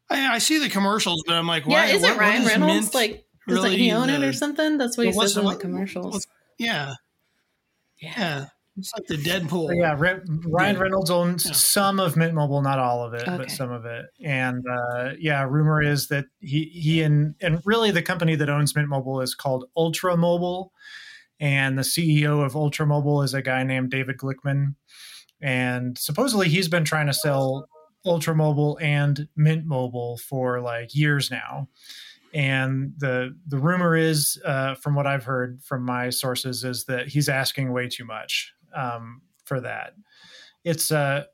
I, 0.09 0.37
I 0.37 0.39
see 0.39 0.59
the 0.59 0.71
commercials, 0.71 1.25
but 1.27 1.35
I'm 1.35 1.47
like, 1.47 1.67
why? 1.67 1.87
yeah, 1.87 1.97
isn't 1.97 2.09
what, 2.09 2.17
what 2.17 2.21
Ryan 2.21 2.47
Reynolds 2.47 2.75
Mint 2.75 2.95
like? 2.95 3.27
Doesn't 3.49 3.73
he 3.73 3.91
own 3.93 4.09
it 4.11 4.23
or 4.23 4.33
something? 4.33 4.79
That's 4.79 4.97
what 4.97 5.07
he 5.07 5.13
Well, 5.17 5.27
says 5.27 5.37
in 5.37 5.45
the- 5.45 5.51
the 5.51 5.57
commercials. 5.57 6.13
what's- 6.15 6.27
Yeah, 6.59 6.95
yeah. 8.01 8.15
yeah. 8.19 8.45
It's 8.79 8.91
like 8.97 9.07
the 9.07 9.17
Deadpool. 9.19 9.67
So, 9.69 9.73
yeah, 9.73 9.95
Re- 9.99 10.21
Ryan 10.47 10.79
Reynolds 10.79 11.11
owns 11.11 11.45
Yeah. 11.45 11.53
some 11.53 12.01
of 12.01 12.17
Mint 12.17 12.33
Mobile, 12.33 12.63
not 12.63 12.79
all 12.79 13.05
of 13.05 13.13
it, 13.13 13.23
Okay. 13.29 13.37
but 13.37 13.51
some 13.51 13.71
of 13.71 13.85
it. 13.85 14.07
And 14.25 14.65
uh, 14.67 15.11
yeah, 15.19 15.43
rumor 15.43 15.83
is 15.83 16.09
that 16.09 16.25
he 16.41 16.65
he 16.73 17.03
and 17.03 17.35
and 17.43 17.61
really 17.67 17.91
the 17.91 18.01
company 18.01 18.35
that 18.37 18.49
owns 18.49 18.75
Mint 18.75 18.89
Mobile 18.89 19.21
is 19.21 19.35
called 19.35 19.67
Ultra 19.77 20.17
Mobile, 20.17 20.73
and 21.39 21.77
the 21.79 21.83
CEO 21.85 22.41
of 22.43 22.57
Ultra 22.57 22.87
Mobile 22.87 23.23
is 23.23 23.35
a 23.35 23.43
guy 23.43 23.63
named 23.63 23.91
David 23.91 24.17
Glickman, 24.17 24.77
and 25.43 25.99
supposedly 25.99 26.49
he's 26.49 26.69
been 26.69 26.85
trying 26.87 27.09
to 27.09 27.13
sell 27.15 27.69
Ultra 28.07 28.35
Mobile 28.35 28.79
and 28.81 29.29
Mint 29.37 29.67
Mobile 29.67 30.17
for 30.17 30.63
like 30.63 30.95
years 30.95 31.31
now. 31.31 31.69
And 32.35 32.95
the 32.97 33.37
the 33.47 33.59
rumor 33.59 33.95
is, 33.95 34.41
uh, 34.45 34.75
from 34.77 34.95
what 34.95 35.07
I've 35.07 35.25
heard 35.25 35.63
from 35.63 35.85
my 35.85 36.11
sources, 36.11 36.65
is 36.65 36.85
that 36.87 37.09
he's 37.09 37.29
asking 37.29 37.73
way 37.73 37.89
too 37.89 38.05
much 38.05 38.55
um, 38.75 39.21
for 39.45 39.61
that. 39.61 39.95
It's 40.65 40.91
uh, 40.93 41.25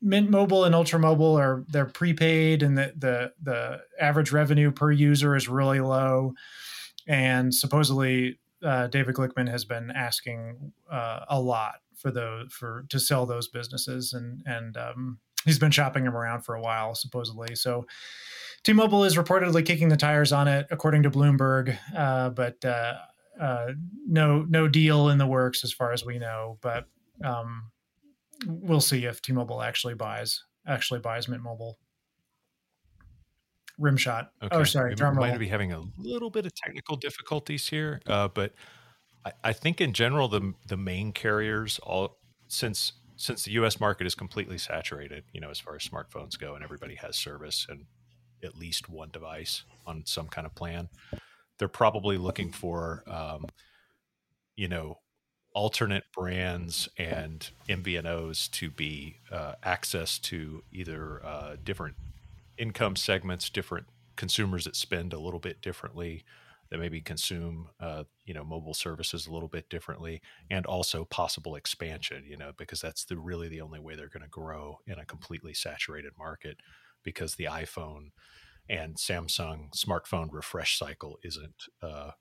Mint 0.00 0.30
Mobile 0.30 0.64
and 0.64 0.74
Ultra 0.74 0.98
Mobile 0.98 1.36
are 1.36 1.64
they're 1.68 1.86
prepaid, 1.86 2.62
and 2.62 2.78
the 2.78 2.92
the 2.96 3.32
the 3.42 3.80
average 4.00 4.32
revenue 4.32 4.70
per 4.70 4.90
user 4.90 5.36
is 5.36 5.48
really 5.48 5.80
low. 5.80 6.32
And 7.08 7.52
supposedly, 7.52 8.38
uh, 8.64 8.86
David 8.86 9.16
Glickman 9.16 9.48
has 9.50 9.64
been 9.64 9.90
asking 9.90 10.72
uh, 10.90 11.24
a 11.28 11.40
lot 11.40 11.76
for 11.96 12.10
the 12.10 12.44
for 12.50 12.86
to 12.88 13.00
sell 13.00 13.26
those 13.26 13.48
businesses, 13.48 14.12
and 14.12 14.42
and 14.46 14.76
um, 14.76 15.18
he's 15.44 15.58
been 15.58 15.70
shopping 15.70 16.04
him 16.04 16.16
around 16.16 16.42
for 16.42 16.54
a 16.54 16.60
while, 16.60 16.94
supposedly. 16.94 17.54
So. 17.54 17.86
T-Mobile 18.62 19.04
is 19.04 19.16
reportedly 19.16 19.64
kicking 19.64 19.88
the 19.88 19.96
tires 19.96 20.32
on 20.32 20.46
it, 20.46 20.66
according 20.70 21.04
to 21.04 21.10
Bloomberg, 21.10 21.78
uh, 21.96 22.28
but 22.28 22.62
uh, 22.62 22.92
uh, 23.40 23.68
no 24.06 24.44
no 24.48 24.68
deal 24.68 25.08
in 25.08 25.16
the 25.16 25.26
works 25.26 25.64
as 25.64 25.72
far 25.72 25.92
as 25.92 26.04
we 26.04 26.18
know. 26.18 26.58
But 26.60 26.84
um, 27.24 27.70
we'll 28.46 28.82
see 28.82 29.06
if 29.06 29.22
T-Mobile 29.22 29.62
actually 29.62 29.94
buys 29.94 30.44
actually 30.66 31.00
buys 31.00 31.26
Mint 31.26 31.42
Mobile. 31.42 31.78
Rimshot. 33.80 34.28
Oh, 34.50 34.62
sorry, 34.64 34.90
we 34.90 34.96
drum 34.96 35.16
roll. 35.16 35.26
might 35.26 35.38
be 35.38 35.48
having 35.48 35.72
a 35.72 35.82
little 35.96 36.28
bit 36.28 36.44
of 36.44 36.54
technical 36.54 36.96
difficulties 36.96 37.66
here, 37.66 38.02
uh, 38.06 38.28
but 38.28 38.52
I, 39.24 39.32
I 39.44 39.52
think 39.54 39.80
in 39.80 39.94
general 39.94 40.28
the 40.28 40.52
the 40.68 40.76
main 40.76 41.12
carriers 41.12 41.78
all 41.78 42.18
since 42.48 42.92
since 43.20 43.44
the 43.44 43.52
U.S. 43.52 43.78
market 43.78 44.06
is 44.06 44.14
completely 44.14 44.56
saturated, 44.56 45.24
you 45.30 45.42
know, 45.42 45.50
as 45.50 45.60
far 45.60 45.76
as 45.76 45.86
smartphones 45.86 46.38
go, 46.38 46.54
and 46.54 46.64
everybody 46.64 46.94
has 46.94 47.16
service 47.16 47.66
and 47.68 47.84
at 48.42 48.56
least 48.56 48.88
one 48.88 49.10
device 49.10 49.64
on 49.86 50.04
some 50.06 50.26
kind 50.26 50.46
of 50.46 50.54
plan, 50.54 50.88
they're 51.58 51.68
probably 51.68 52.16
looking 52.16 52.50
for, 52.50 53.04
um, 53.06 53.44
you 54.56 54.68
know, 54.68 55.00
alternate 55.52 56.04
brands 56.16 56.88
and 56.96 57.50
MVNOs 57.68 58.50
to 58.52 58.70
be 58.70 59.16
uh, 59.30 59.52
access 59.62 60.18
to 60.20 60.62
either 60.72 61.20
uh, 61.22 61.56
different 61.62 61.96
income 62.56 62.96
segments, 62.96 63.50
different 63.50 63.86
consumers 64.16 64.64
that 64.64 64.76
spend 64.76 65.12
a 65.12 65.20
little 65.20 65.40
bit 65.40 65.60
differently, 65.60 66.24
that 66.70 66.78
maybe 66.78 67.00
consume 67.00 67.68
uh, 67.80 68.04
you 68.24 68.34
know 68.34 68.44
mobile 68.44 68.74
services 68.74 69.26
a 69.26 69.32
little 69.32 69.48
bit 69.48 69.68
differently, 69.68 70.20
and 70.50 70.66
also 70.66 71.04
possible 71.04 71.56
expansion. 71.56 72.24
You 72.26 72.36
know, 72.36 72.52
because 72.56 72.80
that's 72.80 73.04
the 73.04 73.18
really 73.18 73.48
the 73.48 73.60
only 73.60 73.80
way 73.80 73.96
they're 73.96 74.08
going 74.08 74.22
to 74.22 74.28
grow 74.28 74.78
in 74.86 74.98
a 74.98 75.04
completely 75.04 75.54
saturated 75.54 76.12
market, 76.18 76.58
because 77.02 77.34
the 77.34 77.44
iPhone 77.44 78.10
and 78.68 78.96
Samsung 78.96 79.70
smartphone 79.74 80.28
refresh 80.30 80.78
cycle 80.78 81.18
isn't 81.24 81.64
uh, 81.82 82.12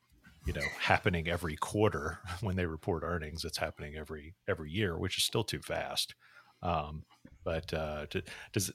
you 0.46 0.54
know 0.54 0.66
happening 0.80 1.28
every 1.28 1.56
quarter 1.56 2.20
when 2.42 2.56
they 2.56 2.66
report 2.66 3.04
earnings. 3.04 3.46
It's 3.46 3.58
happening 3.58 3.96
every 3.96 4.36
every 4.48 4.72
year, 4.72 4.98
which 4.98 5.18
is 5.18 5.24
still 5.24 5.44
too 5.44 5.62
fast. 5.62 6.16
Um, 6.62 7.04
but 7.44 7.74
uh, 7.74 8.08
to, 8.08 8.24
does 8.52 8.72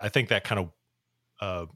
I 0.00 0.08
think 0.08 0.28
that 0.28 0.44
kind 0.44 0.60
of 0.60 0.70
uh, 1.40 1.66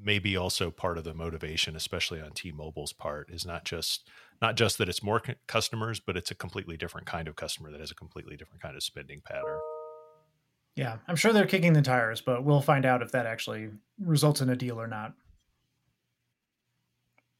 maybe 0.00 0.36
also 0.36 0.70
part 0.70 0.98
of 0.98 1.04
the 1.04 1.14
motivation, 1.14 1.74
especially 1.76 2.20
on 2.20 2.30
T-Mobile's 2.32 2.92
part, 2.92 3.30
is 3.30 3.44
not 3.44 3.64
just 3.64 4.08
not 4.40 4.56
just 4.56 4.78
that 4.78 4.88
it's 4.88 5.02
more 5.02 5.20
customers, 5.46 6.00
but 6.00 6.16
it's 6.16 6.30
a 6.30 6.34
completely 6.34 6.76
different 6.76 7.06
kind 7.06 7.26
of 7.26 7.34
customer 7.36 7.70
that 7.72 7.80
has 7.80 7.90
a 7.90 7.94
completely 7.94 8.36
different 8.36 8.62
kind 8.62 8.76
of 8.76 8.82
spending 8.82 9.20
pattern. 9.20 9.58
Yeah, 10.76 10.98
I'm 11.08 11.16
sure 11.16 11.32
they're 11.32 11.46
kicking 11.46 11.72
the 11.72 11.82
tires, 11.82 12.20
but 12.20 12.44
we'll 12.44 12.60
find 12.60 12.86
out 12.86 13.02
if 13.02 13.10
that 13.10 13.26
actually 13.26 13.70
results 14.00 14.40
in 14.40 14.48
a 14.48 14.54
deal 14.54 14.80
or 14.80 14.86
not. 14.86 15.14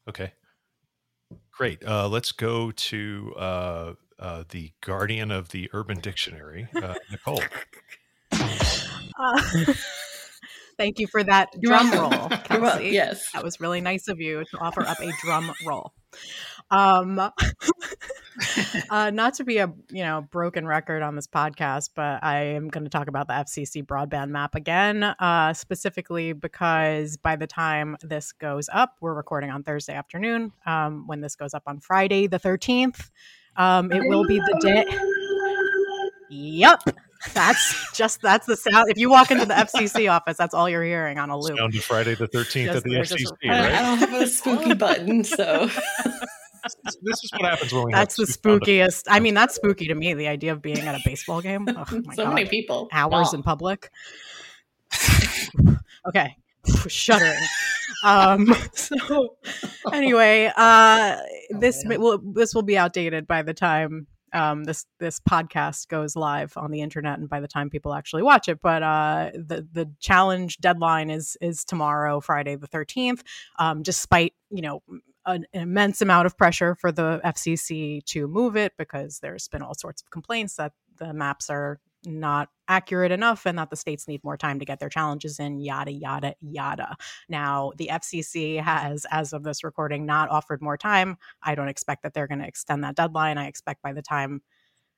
Okay. 0.09 0.33
Great. 1.51 1.85
Uh, 1.85 2.09
let's 2.09 2.33
go 2.33 2.71
to 2.71 3.33
uh, 3.37 3.93
uh, 4.19 4.43
the 4.49 4.73
guardian 4.81 5.31
of 5.31 5.49
the 5.49 5.69
Urban 5.71 5.99
Dictionary, 5.99 6.67
uh, 6.75 6.95
Nicole. 7.11 7.41
Thank 10.79 10.97
you 10.97 11.07
for 11.07 11.21
that 11.25 11.49
drum 11.61 11.91
roll, 11.93 12.29
Kelsey. 12.29 12.91
yes, 12.91 13.33
that 13.33 13.43
was 13.43 13.59
really 13.59 13.81
nice 13.81 14.07
of 14.07 14.21
you 14.21 14.45
to 14.45 14.57
offer 14.59 14.81
up 14.81 15.01
a 15.01 15.11
drum 15.21 15.51
roll. 15.67 15.91
Um, 16.71 17.19
uh, 18.89 19.11
not 19.11 19.33
to 19.33 19.43
be 19.43 19.57
a 19.57 19.73
you 19.91 20.03
know 20.03 20.25
broken 20.31 20.65
record 20.65 21.01
on 21.01 21.17
this 21.17 21.27
podcast, 21.27 21.89
but 21.95 22.23
I 22.23 22.43
am 22.43 22.69
going 22.69 22.85
to 22.85 22.89
talk 22.89 23.09
about 23.09 23.27
the 23.27 23.33
FCC 23.33 23.85
broadband 23.85 24.29
map 24.29 24.55
again, 24.55 25.03
uh, 25.03 25.51
specifically 25.51 26.31
because 26.31 27.17
by 27.17 27.35
the 27.35 27.47
time 27.47 27.97
this 28.01 28.31
goes 28.31 28.69
up, 28.71 28.95
we're 29.01 29.13
recording 29.13 29.49
on 29.49 29.63
Thursday 29.63 29.95
afternoon. 29.95 30.53
Um, 30.65 31.07
when 31.07 31.19
this 31.19 31.35
goes 31.35 31.53
up 31.53 31.63
on 31.67 31.81
Friday 31.81 32.27
the 32.27 32.39
thirteenth, 32.39 33.11
um, 33.57 33.91
it 33.91 34.07
will 34.07 34.25
be 34.25 34.39
the 34.39 34.57
day. 34.61 34.85
Yep. 36.29 36.83
That's 37.33 37.91
just 37.93 38.21
that's 38.21 38.45
the 38.45 38.55
sound. 38.55 38.89
If 38.89 38.97
you 38.97 39.09
walk 39.09 39.29
into 39.29 39.45
the 39.45 39.53
FCC 39.53 40.09
office, 40.09 40.37
that's 40.37 40.53
all 40.53 40.69
you're 40.69 40.83
hearing 40.83 41.19
on 41.19 41.29
a 41.29 41.37
loop. 41.37 41.57
Sound 41.57 41.75
of 41.75 41.83
Friday 41.83 42.15
the 42.15 42.27
thirteenth 42.27 42.75
at 42.75 42.83
the 42.83 42.91
FCC. 42.91 43.25
right? 43.43 43.73
I 43.73 43.81
don't 43.81 43.97
have 43.97 44.21
a 44.21 44.27
spooky 44.27 44.73
button, 44.73 45.25
so 45.25 45.69
this 47.01 47.23
is 47.23 47.29
what 47.33 47.49
happens 47.49 47.73
when 47.73 47.85
we. 47.85 47.91
That's 47.91 48.15
the 48.15 48.23
spookiest. 48.23 49.03
I 49.09 49.19
mean, 49.19 49.33
that's 49.33 49.55
spooky 49.55 49.87
to 49.87 49.95
me. 49.95 50.13
The 50.13 50.27
idea 50.27 50.53
of 50.53 50.61
being 50.61 50.79
at 50.79 50.95
a 50.95 51.01
baseball 51.03 51.41
game. 51.41 51.67
Oh 51.77 52.01
my 52.05 52.15
so 52.15 52.25
God. 52.25 52.35
many 52.35 52.49
people. 52.49 52.89
Hours 52.91 53.33
in 53.33 53.43
public. 53.43 53.91
okay, 56.07 56.37
shuddering. 56.87 57.39
Um, 58.03 58.53
so 58.73 59.35
anyway, 59.91 60.51
uh, 60.55 61.17
this 61.51 61.83
oh, 61.85 61.97
will 61.97 62.17
this 62.33 62.53
will 62.53 62.63
be 62.63 62.77
outdated 62.77 63.27
by 63.27 63.41
the 63.41 63.53
time 63.53 64.07
um, 64.33 64.63
this 64.63 64.85
this 64.99 65.19
podcast 65.19 65.87
goes 65.87 66.15
live 66.15 66.53
on 66.55 66.71
the 66.71 66.81
internet 66.81 67.19
and 67.19 67.29
by 67.29 67.39
the 67.39 67.47
time 67.47 67.69
people 67.69 67.93
actually 67.93 68.23
watch 68.23 68.47
it. 68.47 68.59
But 68.61 68.83
uh, 68.83 69.31
the 69.33 69.67
the 69.71 69.91
challenge 69.99 70.57
deadline 70.57 71.09
is 71.09 71.37
is 71.41 71.63
tomorrow, 71.63 72.19
Friday 72.19 72.55
the 72.55 72.67
thirteenth. 72.67 73.23
Um, 73.57 73.83
despite 73.83 74.33
you 74.49 74.61
know 74.61 74.81
an, 75.25 75.45
immense 75.53 76.01
amount 76.01 76.25
of 76.25 76.37
pressure 76.37 76.75
for 76.75 76.91
the 76.91 77.21
FCC 77.23 78.03
to 78.05 78.27
move 78.27 78.55
it 78.55 78.73
because 78.77 79.19
there's 79.19 79.47
been 79.47 79.61
all 79.61 79.75
sorts 79.75 80.01
of 80.01 80.09
complaints 80.09 80.55
that 80.55 80.73
the 80.97 81.13
maps 81.13 81.49
are 81.49 81.79
not 82.05 82.49
accurate 82.67 83.11
enough 83.11 83.45
and 83.45 83.57
that 83.57 83.69
the 83.69 83.75
states 83.75 84.07
need 84.07 84.23
more 84.23 84.37
time 84.37 84.59
to 84.59 84.65
get 84.65 84.79
their 84.79 84.89
challenges 84.89 85.39
in, 85.39 85.59
yada, 85.59 85.91
yada, 85.91 86.35
yada. 86.39 86.95
Now, 87.27 87.71
the 87.77 87.89
FCC 87.91 88.61
has, 88.61 89.05
as 89.11 89.33
of 89.33 89.43
this 89.43 89.63
recording, 89.63 90.05
not 90.05 90.29
offered 90.29 90.61
more 90.61 90.77
time. 90.77 91.17
I 91.43 91.55
don't 91.55 91.67
expect 91.67 92.03
that 92.03 92.13
they're 92.13 92.27
going 92.27 92.39
to 92.39 92.47
extend 92.47 92.83
that 92.83 92.95
deadline. 92.95 93.37
I 93.37 93.47
expect 93.47 93.81
by 93.81 93.93
the 93.93 94.01
time 94.01 94.41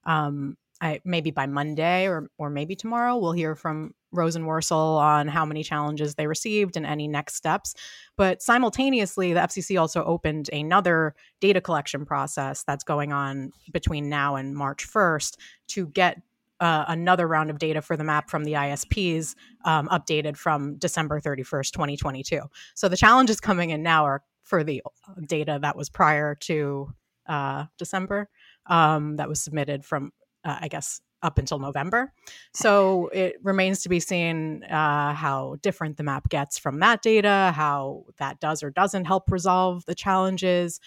um, 0.04 0.58
I, 0.82 1.00
maybe 1.06 1.30
by 1.30 1.46
Monday 1.46 2.08
or 2.08 2.30
or 2.40 2.50
maybe 2.50 2.76
tomorrow 2.76 3.16
we'll 3.16 3.34
hear 3.34 3.56
from 3.56 3.94
Rosenworcel 4.16 4.98
on 5.00 5.28
how 5.28 5.46
many 5.46 5.64
challenges 5.64 6.16
they 6.16 6.26
received 6.26 6.76
and 6.76 6.86
any 6.86 7.08
next 7.08 7.36
steps. 7.36 7.76
But 8.18 8.42
simultaneously, 8.42 9.32
the 9.32 9.42
FCC 9.42 9.80
also 9.80 10.04
opened 10.04 10.50
another 10.52 11.16
data 11.40 11.62
collection 11.62 12.06
process 12.06 12.64
that's 12.64 12.84
going 12.84 13.14
on 13.14 13.52
between 13.72 14.10
now 14.10 14.36
and 14.36 14.56
March 14.56 14.88
1st 14.92 15.38
to 15.70 15.88
get 15.88 16.22
uh, 16.62 16.86
another 16.88 17.28
round 17.28 17.50
of 17.50 17.60
data 17.60 17.82
for 17.82 17.98
the 17.98 18.04
map 18.04 18.30
from 18.30 18.46
the 18.46 18.54
ISPs 18.54 19.36
um, 19.66 19.90
updated 19.90 20.38
from 20.38 20.78
December 20.78 21.20
31st, 21.20 21.72
2022. 21.72 22.42
So 22.76 22.88
the 22.88 22.96
challenges 22.96 23.42
coming 23.42 23.72
in 23.72 23.84
now 23.84 24.06
are 24.06 24.24
for 24.44 24.64
the 24.64 24.82
data 25.28 25.60
that 25.62 25.76
was 25.76 25.90
prior 25.90 26.36
to 26.36 26.94
uh, 27.28 27.66
December 27.78 28.30
um, 28.68 29.18
that 29.18 29.28
was 29.28 29.42
submitted 29.42 29.84
from 29.84 30.12
uh, 30.44 30.58
I 30.62 30.68
guess, 30.68 31.02
up 31.24 31.38
until 31.38 31.60
November. 31.60 32.14
So 32.54 33.10
it 33.14 33.36
remains 33.44 33.84
to 33.84 33.90
be 33.90 34.00
seen 34.00 34.64
uh, 34.64 35.14
how 35.14 35.58
different 35.62 35.98
the 35.98 36.04
map 36.04 36.30
gets 36.30 36.58
from 36.58 36.80
that 36.80 37.04
data, 37.04 37.54
how 37.56 38.06
that 38.18 38.40
does 38.40 38.64
or 38.64 38.72
doesn't 38.72 39.06
help 39.06 39.32
resolve 39.32 39.86
the 39.86 39.94
challenges. 39.94 40.80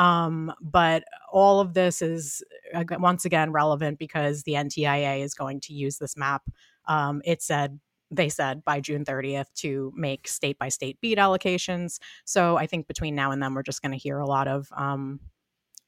Um, 0.00 0.50
but 0.62 1.04
all 1.30 1.60
of 1.60 1.74
this 1.74 2.00
is 2.00 2.42
once 2.72 3.26
again 3.26 3.52
relevant 3.52 3.98
because 3.98 4.44
the 4.44 4.52
NTIA 4.52 5.22
is 5.22 5.34
going 5.34 5.60
to 5.60 5.74
use 5.74 5.98
this 5.98 6.16
map. 6.16 6.42
Um, 6.86 7.20
it 7.26 7.42
said 7.42 7.78
they 8.10 8.30
said 8.30 8.64
by 8.64 8.80
June 8.80 9.04
30th 9.04 9.52
to 9.56 9.92
make 9.94 10.26
state 10.26 10.58
by 10.58 10.70
state 10.70 10.98
BEAD 11.02 11.18
allocations. 11.18 12.00
So 12.24 12.56
I 12.56 12.66
think 12.66 12.88
between 12.88 13.14
now 13.14 13.30
and 13.30 13.42
then, 13.42 13.52
we're 13.52 13.62
just 13.62 13.82
going 13.82 13.92
to 13.92 13.98
hear 13.98 14.18
a 14.18 14.26
lot 14.26 14.48
of 14.48 14.72
um, 14.74 15.20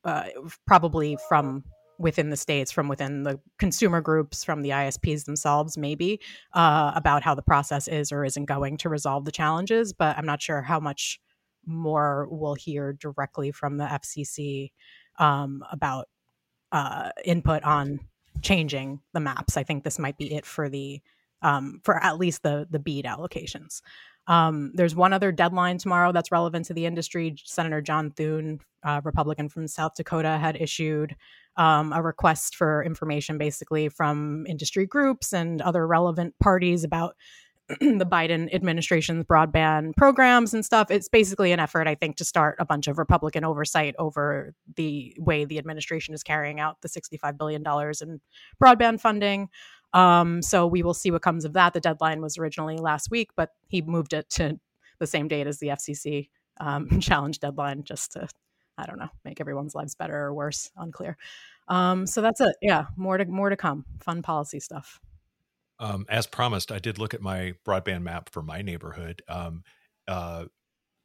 uh, 0.05 0.25
probably 0.67 1.17
from 1.27 1.65
within 1.99 2.31
the 2.31 2.37
states 2.37 2.71
from 2.73 2.89
within 2.89 3.23
the 3.23 3.39
consumer 3.59 4.01
groups 4.01 4.43
from 4.43 4.63
the 4.63 4.71
isps 4.71 5.25
themselves 5.25 5.79
maybe 5.79 6.19
uh, 6.55 6.91
about 6.97 7.23
how 7.23 7.35
the 7.35 7.43
process 7.43 7.87
is 7.87 8.11
or 8.11 8.25
isn't 8.25 8.47
going 8.47 8.77
to 8.77 8.89
resolve 8.89 9.25
the 9.25 9.31
challenges 9.31 9.93
but 9.93 10.17
i'm 10.19 10.27
not 10.27 10.43
sure 10.43 10.63
how 10.63 10.81
much 10.81 11.21
more 11.67 12.27
we'll 12.31 12.55
hear 12.55 12.93
directly 12.93 13.53
from 13.53 13.77
the 13.77 13.85
fcc 13.85 14.71
um, 15.19 15.63
about 15.71 16.09
uh, 16.73 17.11
input 17.25 17.63
on 17.65 18.01
changing 18.41 19.01
the 19.13 19.21
maps 19.21 19.57
i 19.57 19.63
think 19.63 19.85
this 19.85 19.99
might 19.99 20.17
be 20.17 20.35
it 20.35 20.47
for 20.47 20.69
the 20.69 21.01
um, 21.43 21.81
for 21.85 22.03
at 22.03 22.19
least 22.19 22.43
the 22.43 22.67
the 22.71 22.79
BEAD 22.79 23.05
allocations 23.05 23.83
um, 24.27 24.71
there's 24.75 24.95
one 24.95 25.13
other 25.13 25.33
deadline 25.33 25.79
tomorrow 25.79 26.13
that's 26.13 26.31
relevant 26.31 26.67
to 26.67 26.75
the 26.75 26.87
industry. 26.87 27.35
Senator 27.45 27.81
John 27.81 28.11
Thune, 28.11 28.61
uh, 28.85 29.01
Republican 29.05 29.49
from 29.49 29.67
South 29.67 29.95
Dakota, 29.97 30.39
had 30.39 30.61
issued 30.61 31.17
um, 31.57 31.93
a 31.93 32.03
request 32.03 32.57
for 32.57 32.85
information 32.85 33.37
basically 33.37 33.89
from 33.89 34.47
industry 34.47 34.87
groups 34.87 35.33
and 35.33 35.61
other 35.61 35.87
relevant 35.87 36.35
parties 36.39 36.85
about 36.85 37.17
the 37.81 38.07
Biden 38.07 38.53
administration's 38.55 39.25
broadband 39.25 39.97
programs 39.97 40.55
and 40.55 40.65
stuff. 40.65 40.91
It's 40.91 41.09
basically 41.09 41.53
an 41.53 41.61
effort, 41.61 41.87
I 41.87 41.95
think, 41.95 42.17
to 42.17 42.25
start 42.25 42.57
a 42.59 42.65
bunch 42.65 42.89
of 42.89 42.99
Republican 42.99 43.45
oversight 43.45 43.95
over 43.99 44.55
the 44.77 45.15
way 45.19 45.45
the 45.45 45.59
administration 45.59 46.15
is 46.15 46.23
carrying 46.23 46.61
out 46.61 46.81
the 46.83 46.89
$65 46.89 47.39
billion 47.39 47.63
in 47.63 48.21
broadband 48.63 49.01
funding. 49.01 49.49
Um, 49.93 50.43
so 50.43 50.67
we 50.67 50.83
will 50.83 50.95
see 50.95 51.11
what 51.11 51.23
comes 51.23 51.45
of 51.45 51.53
that. 51.53 51.75
The 51.75 51.81
deadline 51.81 52.23
was 52.23 52.39
originally 52.39 52.79
last 52.79 53.11
week, 53.11 53.31
but 53.37 53.51
he 53.69 53.83
moved 53.83 54.13
it 54.13 54.29
to 54.31 54.59
the 54.99 55.07
same 55.07 55.29
date 55.29 55.47
as 55.47 55.59
the 55.59 55.69
FCC 55.69 56.29
um, 56.61 56.89
challenge 57.01 57.41
deadline 57.41 57.85
just 57.85 58.13
to 58.13 58.29
I 58.79 58.87
don't 58.87 58.99
know, 58.99 59.11
make 59.25 59.41
everyone's 59.41 59.75
lives 59.75 59.95
better 59.95 60.17
or 60.17 60.35
worse, 60.35 60.71
unclear. 60.77 61.17
Um, 61.69 62.07
so 62.07 62.23
that's 62.23 62.41
it. 62.41 62.57
Yeah, 62.63 62.87
more 62.97 63.19
to 63.19 63.25
more 63.27 63.51
to 63.51 63.57
come. 63.57 63.85
Fun 64.01 64.23
policy 64.23 64.61
stuff. 64.61 64.99
Um, 65.83 66.07
as 66.09 66.27
promised, 66.29 66.71
I 66.71 66.79
did 66.79 66.99
look 66.99 67.13
at 67.13 67.21
my 67.21 67.55
broadband 67.67 68.03
map 68.03 68.31
for 68.31 68.43
my 68.43 68.63
neighborhood. 68.63 69.21
Um, 69.29 69.65
uh, 70.07 70.45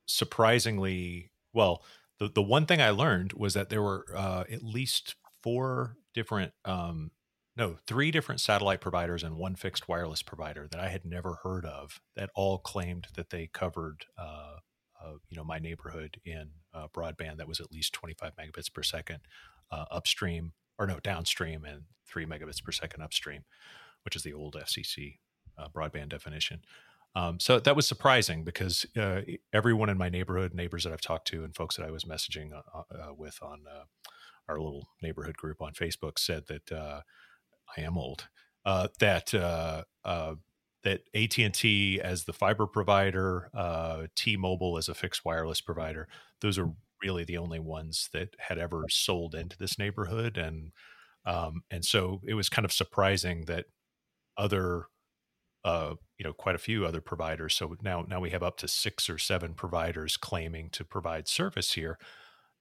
surprisingly, 0.05 1.31
well, 1.53 1.83
the 2.19 2.29
the 2.29 2.43
one 2.43 2.65
thing 2.67 2.81
I 2.81 2.91
learned 2.91 3.33
was 3.33 3.55
that 3.55 3.69
there 3.69 3.81
were 3.81 4.05
uh, 4.15 4.43
at 4.51 4.63
least 4.63 5.15
four 5.41 5.97
different, 6.13 6.53
um, 6.63 7.11
no, 7.55 7.77
three 7.87 8.11
different 8.11 8.39
satellite 8.39 8.81
providers 8.81 9.23
and 9.23 9.35
one 9.35 9.55
fixed 9.55 9.87
wireless 9.87 10.21
provider 10.21 10.67
that 10.69 10.79
I 10.79 10.89
had 10.89 11.05
never 11.05 11.39
heard 11.43 11.65
of 11.65 11.99
that 12.15 12.29
all 12.35 12.59
claimed 12.59 13.07
that 13.15 13.31
they 13.31 13.47
covered 13.47 14.05
uh, 14.17 14.57
uh, 15.03 15.13
you 15.29 15.37
know 15.37 15.43
my 15.43 15.59
neighborhood 15.59 16.19
in 16.23 16.49
uh, 16.73 16.87
broadband 16.87 17.37
that 17.37 17.47
was 17.47 17.59
at 17.59 17.71
least 17.71 17.93
25 17.93 18.33
megabits 18.35 18.71
per 18.71 18.83
second 18.83 19.19
uh, 19.71 19.85
upstream 19.91 20.53
or 20.79 20.85
no 20.87 20.99
downstream 20.99 21.65
and 21.65 21.83
three 22.07 22.25
megabits 22.25 22.63
per 22.63 22.71
second 22.71 23.01
upstream, 23.01 23.43
which 24.07 24.15
is 24.15 24.23
the 24.23 24.31
old 24.31 24.55
FCC 24.55 25.17
uh, 25.57 25.67
broadband 25.67 26.07
definition. 26.07 26.61
Um, 27.13 27.41
so 27.41 27.59
that 27.59 27.75
was 27.75 27.85
surprising 27.85 28.45
because 28.45 28.85
uh, 28.95 29.19
everyone 29.51 29.89
in 29.89 29.97
my 29.97 30.07
neighborhood, 30.07 30.53
neighbors 30.53 30.85
that 30.85 30.93
I've 30.93 31.01
talked 31.01 31.27
to, 31.27 31.43
and 31.43 31.53
folks 31.53 31.75
that 31.75 31.85
I 31.85 31.91
was 31.91 32.05
messaging 32.05 32.53
uh, 32.53 32.79
uh 32.89 33.13
with 33.13 33.37
on 33.41 33.63
uh, 33.69 33.83
our 34.47 34.59
little 34.61 34.87
neighborhood 35.03 35.35
group 35.35 35.61
on 35.61 35.73
Facebook 35.73 36.19
said 36.19 36.43
that 36.47 36.71
uh, 36.71 37.01
I 37.77 37.81
am 37.81 37.97
old. 37.97 38.29
that 38.63 39.33
that 40.83 41.01
AT 41.13 41.37
and 41.37 41.53
T 41.53 41.99
as 42.01 42.23
the 42.23 42.33
fiber 42.33 42.65
provider, 42.65 43.49
T-Mobile 44.15 44.77
as 44.77 44.87
a 44.87 44.93
fixed 44.93 45.25
wireless 45.25 45.59
provider, 45.59 46.07
those 46.39 46.57
are 46.57 46.71
really 47.03 47.25
the 47.25 47.39
only 47.39 47.59
ones 47.59 48.07
that 48.13 48.37
had 48.39 48.57
ever 48.57 48.85
sold 48.89 49.35
into 49.35 49.57
this 49.57 49.77
neighborhood, 49.77 50.37
and 50.37 50.71
um, 51.25 51.63
and 51.69 51.83
so 51.83 52.21
it 52.25 52.35
was 52.35 52.47
kind 52.47 52.63
of 52.63 52.71
surprising 52.71 53.45
that 53.47 53.65
other 54.37 54.87
uh, 55.63 55.95
you 56.17 56.23
know 56.23 56.33
quite 56.33 56.55
a 56.55 56.59
few 56.59 56.85
other 56.85 57.01
providers. 57.01 57.55
So 57.55 57.75
now 57.81 58.05
now 58.07 58.19
we 58.19 58.29
have 58.29 58.43
up 58.43 58.57
to 58.57 58.67
six 58.67 59.09
or 59.09 59.17
seven 59.17 59.53
providers 59.53 60.17
claiming 60.17 60.69
to 60.71 60.85
provide 60.85 61.27
service 61.27 61.73
here, 61.73 61.97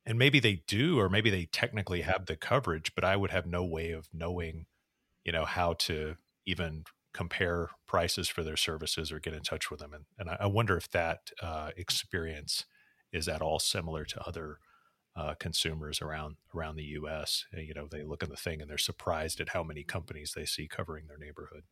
and 0.04 0.18
maybe 0.18 0.38
they 0.40 0.62
do, 0.66 0.98
or 0.98 1.08
maybe 1.08 1.30
they 1.30 1.46
technically 1.46 2.02
have 2.02 2.26
the 2.26 2.36
coverage, 2.36 2.94
but 2.94 3.04
I 3.04 3.16
would 3.16 3.30
have 3.30 3.46
no 3.46 3.64
way 3.64 3.90
of 3.90 4.08
knowing, 4.12 4.66
you 5.24 5.32
know, 5.32 5.44
how 5.44 5.74
to 5.74 6.16
even 6.46 6.84
compare 7.12 7.70
prices 7.88 8.28
for 8.28 8.44
their 8.44 8.56
services 8.56 9.10
or 9.10 9.18
get 9.18 9.34
in 9.34 9.42
touch 9.42 9.70
with 9.70 9.80
them. 9.80 9.92
And, 9.92 10.04
and 10.18 10.36
I, 10.38 10.46
wonder 10.46 10.76
if 10.76 10.90
that 10.90 11.30
uh, 11.42 11.70
experience 11.74 12.66
is 13.10 13.26
at 13.26 13.40
all 13.40 13.58
similar 13.58 14.04
to 14.04 14.20
other 14.28 14.58
uh, 15.16 15.35
consumers 15.38 16.02
around 16.02 16.37
around 16.55 16.76
the 16.76 16.85
U.S. 16.85 17.44
You 17.57 17.74
know, 17.74 17.88
they 17.90 18.02
look 18.02 18.22
at 18.22 18.29
the 18.29 18.37
thing 18.37 18.61
and 18.61 18.70
they're 18.70 18.79
surprised 18.79 19.40
at 19.40 19.50
how 19.50 19.62
many 19.62 19.83
companies 19.83 20.33
they 20.37 20.44
see 20.44 20.68
covering 20.68 21.07
their 21.07 21.18
neighborhood. 21.18 21.62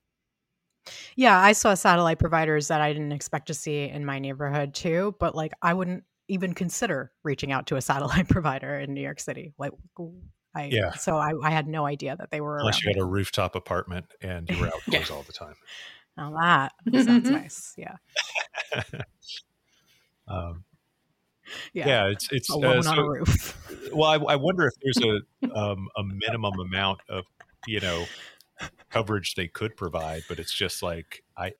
Yeah, 1.16 1.38
I 1.38 1.52
saw 1.52 1.74
satellite 1.74 2.18
providers 2.18 2.68
that 2.68 2.80
I 2.80 2.92
didn't 2.92 3.12
expect 3.12 3.46
to 3.46 3.54
see 3.54 3.84
in 3.84 4.04
my 4.04 4.18
neighborhood 4.18 4.74
too, 4.74 5.14
but 5.18 5.34
like 5.34 5.52
I 5.62 5.74
wouldn't 5.74 6.04
even 6.28 6.54
consider 6.54 7.12
reaching 7.22 7.52
out 7.52 7.66
to 7.66 7.76
a 7.76 7.80
satellite 7.82 8.28
provider 8.28 8.78
in 8.78 8.94
New 8.94 9.02
York 9.02 9.20
City. 9.20 9.52
Like 9.58 9.72
I 10.54 10.64
yeah. 10.66 10.92
so 10.92 11.16
I, 11.16 11.32
I 11.42 11.50
had 11.50 11.66
no 11.66 11.84
idea 11.84 12.16
that 12.16 12.30
they 12.30 12.40
were 12.40 12.58
unless 12.58 12.82
you 12.82 12.90
had 12.90 13.00
a 13.00 13.04
rooftop 13.04 13.56
apartment 13.56 14.06
and 14.22 14.48
you 14.48 14.60
were 14.60 14.66
outdoors 14.74 15.10
yeah. 15.10 15.16
all 15.16 15.22
the 15.22 15.32
time. 15.32 15.54
Now 16.16 16.32
that 16.40 16.72
sounds 17.04 17.28
nice. 17.28 17.74
Yeah. 17.76 17.96
um, 20.28 20.64
yeah. 21.74 21.86
yeah, 21.86 22.06
it's 22.06 22.28
it's 22.30 22.48
alone 22.50 22.78
uh, 22.78 22.82
so, 22.82 22.90
on 22.90 22.98
a 22.98 23.04
roof. 23.08 23.90
well, 23.92 24.10
I, 24.10 24.32
I, 24.32 24.36
wonder 24.36 24.66
if 24.66 24.74
there's 24.80 25.22
a 25.42 25.58
um, 25.58 25.88
a 25.96 26.02
minimum 26.04 26.58
amount 26.60 27.00
of 27.08 27.24
you 27.66 27.80
know 27.80 28.04
coverage 28.90 29.34
they 29.34 29.48
could 29.48 29.76
provide, 29.76 30.22
but 30.28 30.38
it's 30.38 30.54
just 30.54 30.82
like 30.82 31.24
I 31.36 31.52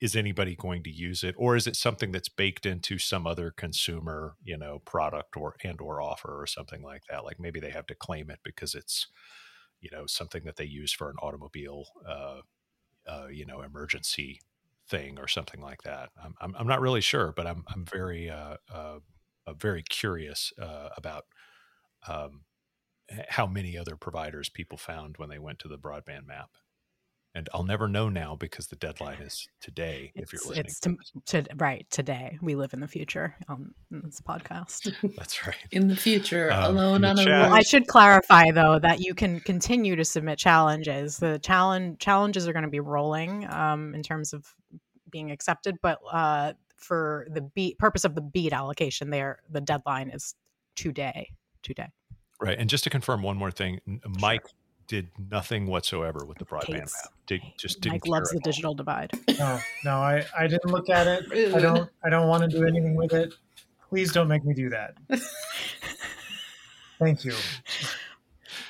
is 0.00 0.14
anybody 0.14 0.54
going 0.54 0.82
to 0.82 0.90
use 0.90 1.24
it 1.24 1.34
or 1.38 1.56
is 1.56 1.66
it 1.66 1.74
something 1.74 2.12
that's 2.12 2.28
baked 2.28 2.66
into 2.66 2.98
some 2.98 3.26
other 3.26 3.50
consumer 3.50 4.34
you 4.44 4.56
know 4.56 4.78
product 4.84 5.36
or 5.36 5.54
and 5.64 5.80
or 5.80 6.00
offer 6.00 6.40
or 6.40 6.46
something 6.46 6.82
like 6.82 7.02
that 7.08 7.24
like 7.24 7.40
maybe 7.40 7.60
they 7.60 7.70
have 7.70 7.86
to 7.86 7.94
claim 7.94 8.30
it 8.30 8.40
because 8.44 8.74
it's 8.74 9.06
you 9.80 9.88
know 9.90 10.06
something 10.06 10.44
that 10.44 10.56
they 10.56 10.64
use 10.64 10.92
for 10.92 11.08
an 11.08 11.16
automobile 11.22 11.86
uh, 12.06 12.40
uh 13.08 13.26
you 13.30 13.46
know 13.46 13.62
emergency 13.62 14.40
thing 14.88 15.18
or 15.18 15.26
something 15.26 15.60
like 15.60 15.82
that 15.82 16.10
i'm, 16.22 16.34
I'm, 16.40 16.54
I'm 16.58 16.66
not 16.66 16.80
really 16.80 17.00
sure 17.00 17.32
but 17.34 17.46
i'm, 17.46 17.64
I'm 17.68 17.84
very 17.86 18.28
uh, 18.28 18.56
uh, 18.72 18.76
uh 18.76 18.98
very 19.54 19.82
curious 19.82 20.52
uh, 20.60 20.88
about 20.96 21.24
um, 22.08 22.42
how 23.30 23.46
many 23.46 23.78
other 23.78 23.96
providers 23.96 24.48
people 24.48 24.78
found 24.78 25.16
when 25.18 25.28
they 25.28 25.38
went 25.38 25.58
to 25.60 25.68
the 25.68 25.78
broadband 25.78 26.26
map. 26.26 26.50
And 27.34 27.50
I'll 27.52 27.64
never 27.64 27.86
know 27.86 28.08
now 28.08 28.34
because 28.34 28.68
the 28.68 28.76
deadline 28.76 29.18
is 29.20 29.46
today. 29.60 30.10
It's, 30.14 30.32
if 30.32 30.32
you're 30.32 30.48
listening, 30.48 30.96
it's 31.04 31.26
to, 31.26 31.42
to, 31.42 31.54
right 31.56 31.86
today. 31.90 32.38
We 32.40 32.54
live 32.54 32.72
in 32.72 32.80
the 32.80 32.88
future 32.88 33.36
on 33.46 33.74
this 33.90 34.22
podcast. 34.22 34.90
That's 35.18 35.46
right. 35.46 35.54
In 35.70 35.88
the 35.88 35.96
future, 35.96 36.50
um, 36.50 36.74
alone 36.78 37.04
on 37.04 37.18
a 37.18 37.26
road. 37.26 37.52
I 37.52 37.60
should 37.60 37.88
clarify 37.88 38.52
though 38.52 38.78
that 38.78 39.00
you 39.00 39.14
can 39.14 39.40
continue 39.40 39.96
to 39.96 40.04
submit 40.04 40.38
challenges. 40.38 41.18
The 41.18 41.38
challenge 41.38 41.98
challenges 41.98 42.48
are 42.48 42.54
going 42.54 42.64
to 42.64 42.70
be 42.70 42.80
rolling 42.80 43.46
um, 43.50 43.94
in 43.94 44.02
terms 44.02 44.32
of 44.32 44.54
being 45.10 45.30
accepted, 45.30 45.76
but 45.82 45.98
uh, 46.10 46.54
for 46.76 47.26
the 47.30 47.40
BEAD 47.40 47.78
purpose 47.78 48.04
of 48.04 48.14
the 48.14 48.20
BEAD 48.20 48.52
allocation, 48.52 49.10
there 49.10 49.40
the 49.50 49.60
deadline 49.60 50.10
is 50.10 50.34
today. 50.74 51.30
Today. 51.62 51.88
Right. 52.40 52.58
And 52.58 52.68
just 52.68 52.84
to 52.84 52.90
confirm 52.90 53.22
one 53.22 53.36
more 53.36 53.50
thing, 53.50 53.80
Mike 54.20 54.42
sure. 54.42 54.50
did 54.86 55.08
nothing 55.30 55.66
whatsoever 55.66 56.24
with 56.24 56.38
the 56.38 56.44
broadband 56.44 56.74
Hates. 56.74 57.02
map. 57.04 57.12
Did, 57.26 57.40
just 57.58 57.80
didn't 57.80 57.94
Mike 57.94 58.06
loves 58.06 58.30
the 58.30 58.40
digital 58.40 58.74
divide. 58.74 59.10
No, 59.38 59.58
no, 59.84 59.96
I, 59.96 60.24
I 60.38 60.46
didn't 60.46 60.70
look 60.70 60.90
at 60.90 61.06
it. 61.06 61.54
I 61.54 61.60
don't 61.60 61.90
I 62.04 62.10
don't 62.10 62.28
want 62.28 62.42
to 62.42 62.48
do 62.48 62.66
anything 62.66 62.94
with 62.94 63.12
it. 63.12 63.34
Please 63.88 64.12
don't 64.12 64.28
make 64.28 64.44
me 64.44 64.54
do 64.54 64.68
that. 64.70 64.94
Thank 66.98 67.24
you. 67.24 67.34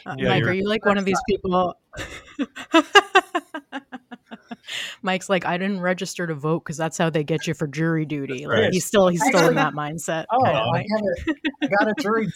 Uh, 0.05 0.15
yeah, 0.19 0.29
Mike, 0.29 0.45
are 0.45 0.53
you 0.53 0.69
like 0.69 0.85
one 0.85 0.99
of 0.99 1.05
these 1.05 1.21
people? 1.29 1.77
Mike's 5.07 5.31
like, 5.31 5.47
I 5.47 5.57
didn't 5.57 5.81
register 5.81 6.27
to 6.27 6.35
vote 6.35 6.65
because 6.65 6.77
that's 6.77 6.99
how 6.99 7.09
they 7.09 7.25
get 7.25 7.47
you 7.47 7.55
for 7.55 7.67
jury 7.67 8.05
duty. 8.05 8.47
Like 8.47 8.73
he's 8.73 8.85
still 8.85 9.09
he's 9.09 9.25
still 9.25 9.49
in 9.49 9.55
that 9.55 9.73
mindset. 9.73 10.27
Oh, 10.31 10.45
I, 10.45 10.85
got 10.85 11.03
a, 11.63 11.69
got 11.69 11.89
a 11.89 11.95
jury 12.03 12.27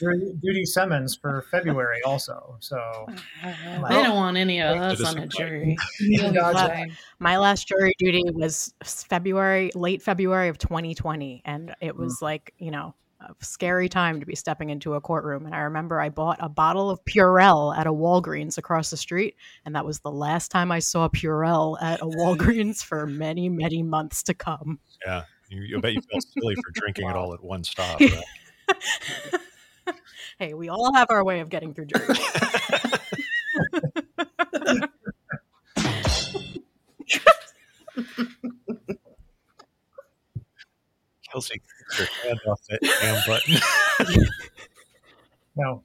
duty 0.40 0.64
summons 0.64 1.16
for 1.16 1.44
February 1.50 2.00
also. 2.06 2.56
So 2.60 3.06
they 3.42 4.02
don't 4.02 4.14
want 4.14 4.36
any 4.36 4.62
of 4.62 4.76
us 4.78 5.04
on 5.04 5.18
a 5.18 5.26
jury. 5.26 5.76
My 7.18 7.36
last 7.38 7.66
jury 7.66 7.92
duty 7.98 8.22
was 8.32 8.72
February, 8.84 9.72
late 9.74 10.00
February 10.00 10.48
of 10.48 10.56
2020, 10.56 11.42
and 11.44 11.74
it 11.80 11.96
was 11.96 12.18
mm. 12.18 12.22
like 12.22 12.54
you 12.58 12.70
know 12.70 12.94
a 13.20 13.34
scary 13.44 13.88
time 13.88 14.20
to 14.20 14.26
be 14.26 14.34
stepping 14.34 14.70
into 14.70 14.94
a 14.94 15.00
courtroom. 15.00 15.46
And 15.46 15.54
I 15.54 15.60
remember 15.60 16.00
I 16.00 16.08
bought 16.08 16.38
a 16.40 16.48
bottle 16.48 16.90
of 16.90 17.04
Purell 17.04 17.76
at 17.76 17.86
a 17.86 17.92
Walgreens 17.92 18.58
across 18.58 18.90
the 18.90 18.96
street, 18.96 19.36
and 19.64 19.74
that 19.74 19.84
was 19.84 20.00
the 20.00 20.10
last 20.10 20.50
time 20.50 20.72
I 20.72 20.78
saw 20.78 21.08
Purell 21.08 21.76
at 21.82 22.00
a 22.00 22.06
Walgreens 22.06 22.82
for 22.82 23.06
many, 23.06 23.48
many 23.48 23.82
months 23.82 24.22
to 24.24 24.34
come. 24.34 24.80
Yeah, 25.06 25.24
you, 25.48 25.76
I 25.76 25.80
bet 25.80 25.92
you 25.94 26.00
felt 26.10 26.24
silly 26.24 26.54
for 26.54 26.70
drinking 26.72 27.04
wow. 27.04 27.10
it 27.10 27.16
all 27.18 27.34
at 27.34 27.42
one 27.42 27.64
stop. 27.64 28.00
Right? 28.00 28.24
hey, 30.38 30.54
we 30.54 30.68
all 30.68 30.94
have 30.94 31.08
our 31.10 31.24
way 31.24 31.40
of 31.40 31.48
getting 31.48 31.74
through 31.74 31.86
jury. 31.86 32.06
Kelsey 41.30 41.60
your 41.98 42.08
hand 42.24 42.40
off 42.46 42.60
that 42.68 42.80
damn 42.82 43.22
button. 43.26 43.56
no. 45.56 45.82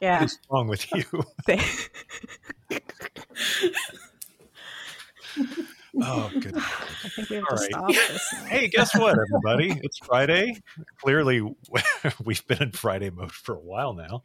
Yeah. 0.00 0.20
What's 0.20 0.38
wrong 0.50 0.68
with 0.68 0.86
you? 0.92 1.04
oh, 6.02 6.30
good. 6.38 6.56
I 6.56 7.08
think 7.08 7.30
we 7.30 7.36
have 7.36 7.44
All 7.50 7.56
to 7.56 7.62
right. 7.62 7.70
stop 7.70 7.88
this. 7.88 8.34
hey, 8.46 8.68
guess 8.68 8.96
what, 8.98 9.16
everybody? 9.18 9.80
It's 9.82 9.98
Friday. 9.98 10.60
Clearly, 11.00 11.40
we've 12.24 12.46
been 12.46 12.62
in 12.62 12.72
Friday 12.72 13.10
mode 13.10 13.32
for 13.32 13.54
a 13.54 13.60
while 13.60 13.94
now. 13.94 14.24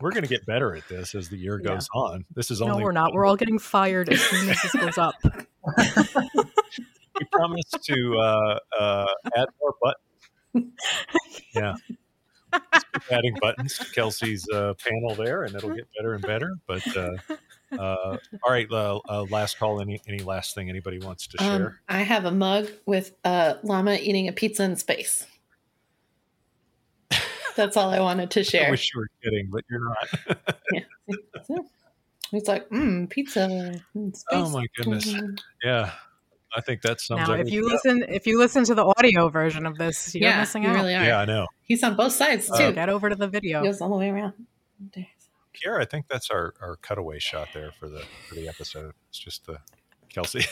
We're 0.00 0.10
going 0.10 0.24
to 0.24 0.28
get 0.28 0.44
better 0.46 0.74
at 0.74 0.88
this 0.88 1.14
as 1.14 1.28
the 1.28 1.36
year 1.36 1.58
goes 1.58 1.88
yeah. 1.94 2.00
on. 2.00 2.24
This 2.34 2.50
is 2.50 2.60
only. 2.60 2.78
No, 2.78 2.84
we're 2.84 2.92
not. 2.92 3.14
We're 3.14 3.26
all 3.26 3.36
getting 3.36 3.58
fired 3.58 4.08
as 4.10 4.20
soon 4.20 4.50
as 4.50 4.60
this 4.62 4.72
goes 4.72 4.98
up 4.98 5.14
we 7.18 7.26
promise 7.32 7.70
to 7.82 8.18
uh, 8.18 8.58
uh, 8.78 9.06
add 9.36 9.48
more 9.60 9.74
buttons. 9.82 10.72
Yeah. 11.54 11.74
adding 13.10 13.36
buttons 13.40 13.78
to 13.78 13.84
Kelsey's 13.92 14.48
uh, 14.50 14.74
panel 14.74 15.14
there, 15.14 15.44
and 15.44 15.54
it'll 15.54 15.74
get 15.74 15.88
better 15.96 16.14
and 16.14 16.22
better. 16.22 16.54
But 16.66 16.96
uh, 16.96 17.16
uh, 17.78 18.16
all 18.42 18.50
right, 18.50 18.70
uh, 18.70 19.00
uh, 19.08 19.26
last 19.30 19.58
call. 19.58 19.80
Any 19.80 20.00
any 20.06 20.20
last 20.20 20.54
thing 20.54 20.68
anybody 20.70 20.98
wants 20.98 21.26
to 21.28 21.42
um, 21.42 21.58
share? 21.58 21.80
I 21.88 22.02
have 22.02 22.24
a 22.24 22.30
mug 22.30 22.68
with 22.86 23.12
a 23.24 23.56
llama 23.62 23.94
eating 23.94 24.28
a 24.28 24.32
pizza 24.32 24.64
in 24.64 24.76
space. 24.76 25.26
That's 27.56 27.76
all 27.76 27.90
I 27.90 28.00
wanted 28.00 28.30
to 28.32 28.44
share. 28.44 28.68
I 28.68 28.70
wish 28.70 28.92
you 28.94 29.00
were 29.00 29.08
kidding, 29.24 29.48
but 29.50 29.64
you're 29.68 29.80
not. 29.80 30.54
yeah. 30.72 31.56
It's 32.32 32.48
like, 32.48 32.68
mmm, 32.70 33.08
pizza. 33.08 33.80
Oh 34.30 34.50
my 34.50 34.66
goodness. 34.76 35.14
Yeah. 35.64 35.92
I 36.54 36.60
think 36.60 36.82
that 36.82 37.00
sums 37.00 37.28
now, 37.28 37.34
if 37.34 37.50
you 37.50 37.68
listen, 37.68 38.04
if 38.08 38.26
you 38.26 38.38
listen 38.38 38.64
to 38.64 38.74
the 38.74 38.84
audio 38.84 39.28
version 39.28 39.66
of 39.66 39.76
this, 39.76 40.14
you're 40.14 40.30
yeah, 40.30 40.40
missing 40.40 40.62
you 40.62 40.70
out. 40.70 40.76
Really 40.76 40.94
are. 40.94 41.04
Yeah, 41.04 41.20
I 41.20 41.24
know. 41.24 41.46
He's 41.62 41.82
on 41.82 41.96
both 41.96 42.12
sides 42.12 42.46
too. 42.46 42.54
Uh, 42.54 42.70
Get 42.70 42.88
over 42.88 43.08
to 43.10 43.16
the 43.16 43.28
video. 43.28 43.60
He 43.60 43.66
goes 43.66 43.80
all 43.80 43.90
the 43.90 43.96
way 43.96 44.10
around. 44.10 44.34
Kira, 44.94 45.80
I 45.80 45.84
think 45.84 46.06
that's 46.08 46.30
our, 46.30 46.54
our 46.60 46.76
cutaway 46.76 47.18
shot 47.18 47.48
there 47.54 47.72
for 47.72 47.88
the 47.88 48.04
for 48.28 48.34
the 48.34 48.48
episode. 48.48 48.92
It's 49.08 49.18
just 49.18 49.46
the 49.46 49.58
Kelsey 50.08 50.44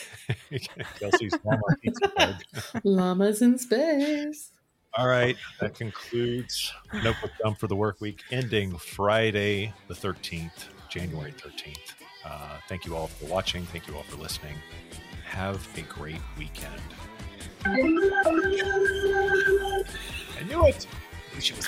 Kelsey's 0.99 1.33
llama 1.43 2.37
Llamas 2.83 3.41
in 3.41 3.57
space. 3.57 4.51
All 4.97 5.07
right, 5.07 5.35
that 5.59 5.75
concludes 5.75 6.71
Notebook 6.93 7.31
Dump 7.43 7.59
for 7.59 7.67
the 7.67 7.75
work 7.75 7.99
week 7.99 8.21
ending 8.31 8.77
Friday 8.77 9.73
the 9.89 9.93
13th, 9.93 10.69
January 10.87 11.33
13th. 11.33 11.95
Uh, 12.23 12.57
thank 12.69 12.85
you 12.85 12.95
all 12.95 13.07
for 13.07 13.25
watching. 13.25 13.65
Thank 13.65 13.87
you 13.87 13.95
all 13.95 14.03
for 14.03 14.15
listening 14.15 14.55
have 15.35 15.67
a 15.77 15.81
great 15.81 16.21
weekend. 16.37 16.81
I 17.65 17.81
knew 17.81 18.09
it. 20.65 20.87
I 20.89 21.35
knew 21.35 21.41
she 21.41 21.53
was. 21.53 21.67